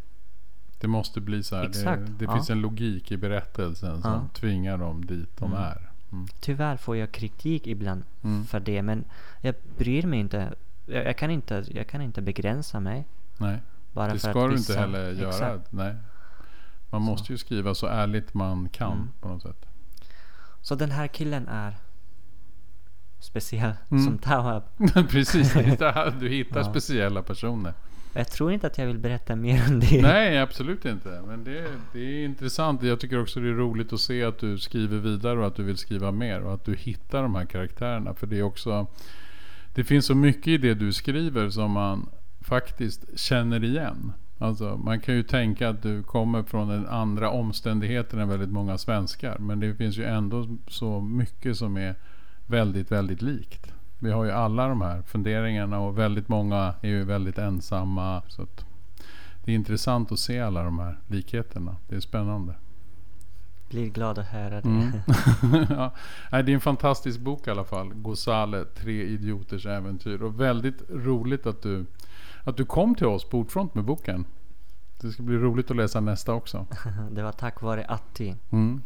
Det 0.80 0.88
måste 0.88 1.22
bli 1.22 1.44
så 1.44 1.56
här. 1.56 1.64
Exakt, 1.64 2.02
Det, 2.06 2.12
det 2.12 2.26
ja. 2.26 2.34
finns 2.34 2.50
en 2.50 2.62
logik 2.62 3.12
i 3.12 3.18
berättelsen 3.18 4.02
som 4.02 4.12
Ja. 4.12 4.28
tvingar 4.34 4.78
dem 4.78 5.06
dit 5.06 5.38
de 5.38 5.52
Mm. 5.52 5.64
är. 5.64 5.90
Mm. 6.12 6.28
tyvärr 6.40 6.78
får 6.78 6.98
jag 6.98 7.12
kritik 7.12 7.68
ibland 7.68 8.04
Mm. 8.24 8.46
för 8.46 8.60
det. 8.60 8.82
Men 8.82 9.04
jag 9.42 9.56
bryr 9.78 10.04
mig 10.04 10.20
inte. 10.20 10.54
Jag, 10.86 11.06
jag, 11.06 11.18
kan 11.18 11.32
inte. 11.32 11.66
jag 11.72 11.88
kan 11.88 12.02
inte 12.02 12.22
begränsa 12.22 12.80
mig. 12.80 13.06
Nej, 13.38 13.60
Bara 13.94 14.06
det 14.14 14.20
för 14.20 14.30
ska 14.32 14.44
att 14.46 14.50
du 14.52 14.56
vissa, 14.58 14.74
inte 14.74 14.82
heller 14.82 15.12
göra. 15.12 15.30
Exakt. 15.30 15.72
Nej. 15.72 15.96
Man 16.90 17.02
Så. 17.02 17.06
måste 17.12 17.32
ju 17.32 17.38
skriva 17.38 17.76
så 17.76 17.88
ärligt 17.88 18.34
man 18.34 18.70
kan 18.70 18.92
Mm. 18.94 19.10
på 19.22 19.28
något 19.28 19.42
sätt. 19.42 19.66
Så 20.62 20.76
den 20.76 20.92
här 20.92 21.08
killen 21.08 21.48
är 21.48 21.76
speciell 23.20 23.74
Mm. 23.92 24.04
som 24.06 24.18
Tawab. 24.18 24.64
Precis, 25.10 25.54
du 26.20 26.30
hittar 26.30 26.64
speciella 26.72 27.24
personer. 27.24 27.74
Jag 28.14 28.28
tror 28.32 28.52
inte 28.52 28.68
att 28.68 28.78
jag 28.78 28.86
vill 28.86 28.98
berätta 28.98 29.36
mer 29.36 29.64
om 29.70 29.80
det. 29.80 30.02
Nej, 30.02 30.40
absolut 30.40 30.86
inte. 30.86 31.22
Men 31.28 31.44
det, 31.44 31.66
det 31.94 32.00
är 32.00 32.26
intressant. 32.26 32.84
Jag 32.84 33.00
tycker 33.00 33.22
också 33.22 33.40
det 33.40 33.50
är 33.50 33.54
roligt 33.54 33.94
att 33.94 34.00
se 34.00 34.24
att 34.24 34.40
du 34.40 34.60
skriver 34.60 34.98
vidare 34.98 35.40
och 35.40 35.48
att 35.48 35.56
du 35.56 35.64
vill 35.64 35.78
skriva 35.78 36.12
mer. 36.12 36.42
Och 36.42 36.54
att 36.54 36.66
du 36.66 36.76
hittar 36.76 37.22
de 37.22 37.36
här 37.36 37.46
karaktärerna. 37.46 38.14
För 38.14 38.28
det 38.28 38.40
är 38.40 38.44
också... 38.44 38.88
Det 39.76 39.84
finns 39.84 40.06
så 40.06 40.16
mycket 40.16 40.48
i 40.48 40.58
det 40.58 40.74
du 40.74 40.94
skriver 40.94 41.50
som 41.50 41.72
man 41.72 42.10
faktiskt 42.42 43.20
känner 43.20 43.64
igen. 43.64 44.14
Alltså, 44.40 44.78
man 44.78 45.00
kan 45.00 45.16
ju 45.16 45.24
tänka 45.24 45.70
att 45.70 45.82
du 45.82 46.04
kommer 46.04 46.44
från 46.44 46.70
en 46.70 46.88
andra 46.88 47.30
omständigheter 47.30 48.18
än 48.18 48.30
väldigt 48.30 48.50
många 48.50 48.78
svenskar. 48.78 49.38
Men 49.40 49.60
det 49.60 49.76
finns 49.76 49.98
ju 49.98 50.04
ändå 50.04 50.48
så 50.68 51.02
mycket 51.02 51.58
som 51.58 51.78
är 51.78 51.96
väldigt, 52.48 52.92
väldigt 52.92 53.22
likt. 53.22 53.74
Vi 54.00 54.12
har 54.12 54.24
ju 54.24 54.32
alla 54.32 54.68
de 54.68 54.82
här 54.82 55.02
funderingarna 55.02 55.80
och 55.80 55.98
väldigt 55.98 56.28
många 56.28 56.74
är 56.82 56.90
ju 56.90 57.04
väldigt 57.04 57.38
ensamma. 57.38 58.22
Så 58.28 58.48
det 59.46 59.52
är 59.52 59.56
intressant 59.56 60.12
att 60.12 60.20
se 60.20 60.40
alla 60.40 60.64
de 60.64 60.80
här 60.80 60.98
likheterna. 61.08 61.76
Det 61.88 61.96
är 61.96 62.00
spännande. 62.00 62.54
Blir 63.70 63.90
glad 63.90 64.20
att 64.20 64.28
höra 64.28 64.62
det. 64.62 64.70
Mm. 64.70 64.92
ja. 65.70 65.92
Det 66.32 66.38
är 66.38 66.50
en 66.50 66.62
fantastisk 66.62 67.20
bok 67.20 67.48
i 67.48 67.52
alla 67.52 67.64
fall. 67.64 67.94
Gosale, 67.94 68.66
Tre 68.66 69.04
idioters 69.04 69.66
äventyr. 69.66 70.22
Och 70.22 70.40
väldigt 70.40 70.90
roligt 70.90 71.46
att 71.46 71.62
du, 71.62 71.86
att 72.44 72.58
du 72.58 72.66
kom 72.66 72.96
till 72.96 73.08
oss 73.08 73.30
på 73.30 73.38
Ordfront 73.40 73.76
med 73.76 73.84
boken. 73.84 74.26
Det 75.02 75.12
ska 75.12 75.24
bli 75.24 75.38
roligt 75.38 75.72
att 75.72 75.78
läsa 75.78 76.00
nästa 76.00 76.34
också. 76.34 76.66
det 77.12 77.24
var 77.24 77.32
tack 77.32 77.62
vare 77.62 77.86
Atti. 77.86 78.36
Mm. 78.50 78.82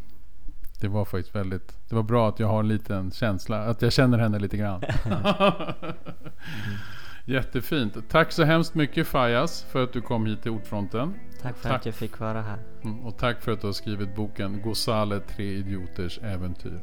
Det 0.82 0.88
var 0.88 1.06
faktiskt 1.06 1.36
väldigt... 1.36 1.78
Det 1.90 1.96
var 1.96 2.04
bra 2.04 2.30
att 2.30 2.40
jag 2.40 2.48
har 2.48 2.60
en 2.60 2.68
liten 2.68 3.12
känsla. 3.12 3.64
Att 3.66 3.82
jag 3.82 3.94
känner 3.94 4.18
henne 4.18 4.40
lite 4.40 4.58
grann. 4.58 4.82
Jättefint. 7.26 7.98
Tack 8.10 8.32
så 8.32 8.44
hemskt 8.44 8.76
mycket 8.76 9.08
Fajas 9.08 9.64
för 9.64 9.84
att 9.84 9.94
du 9.94 10.02
kom 10.02 10.26
hit 10.26 10.42
till 10.42 10.52
Ordfronten. 10.52 11.14
Tack 11.42 11.58
för 11.58 11.70
Tack. 11.70 11.80
att 11.80 11.86
jag 11.86 11.96
fick 11.96 12.20
vara 12.20 12.42
här. 12.42 12.58
Mm, 12.84 13.00
Och 13.06 13.18
tack 13.18 13.42
för 13.42 13.52
att 13.52 13.62
du 13.62 13.68
har 13.68 13.74
skrivit 13.74 14.16
boken 14.16 14.62
Gosale, 14.62 15.20
Tre 15.20 15.46
idioters 15.54 16.20
äventyr. 16.20 16.80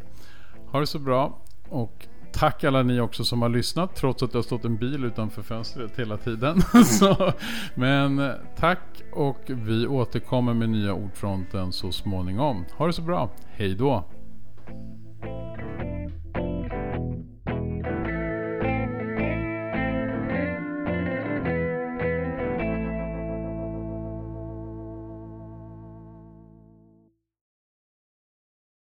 Ha 0.66 0.80
det 0.80 0.86
så 0.86 0.98
bra. 0.98 1.38
Och 1.68 2.06
tack 2.32 2.64
alla 2.64 2.82
ni 2.82 3.00
också 3.00 3.24
som 3.24 3.42
har 3.42 3.48
lyssnat 3.48 3.96
trots 3.96 4.22
att 4.22 4.32
det 4.32 4.38
har 4.38 4.42
stått 4.42 4.64
en 4.64 4.76
bil 4.76 5.04
utanför 5.04 5.42
fönstret 5.42 5.98
hela 5.98 6.16
tiden. 6.16 6.62
så, 6.84 7.32
men 7.74 8.18
eh, 8.18 8.30
tack 8.56 9.02
och 9.12 9.40
vi 9.46 9.86
återkommer 9.86 10.54
med 10.54 10.68
nya 10.68 10.94
Ordfronten 10.94 11.72
så 11.72 11.92
småningom. 11.92 12.64
Ha 12.76 12.86
det 12.86 12.92
så 12.92 13.02
bra. 13.02 13.30
Hej 13.46 13.74
då! 13.74 14.04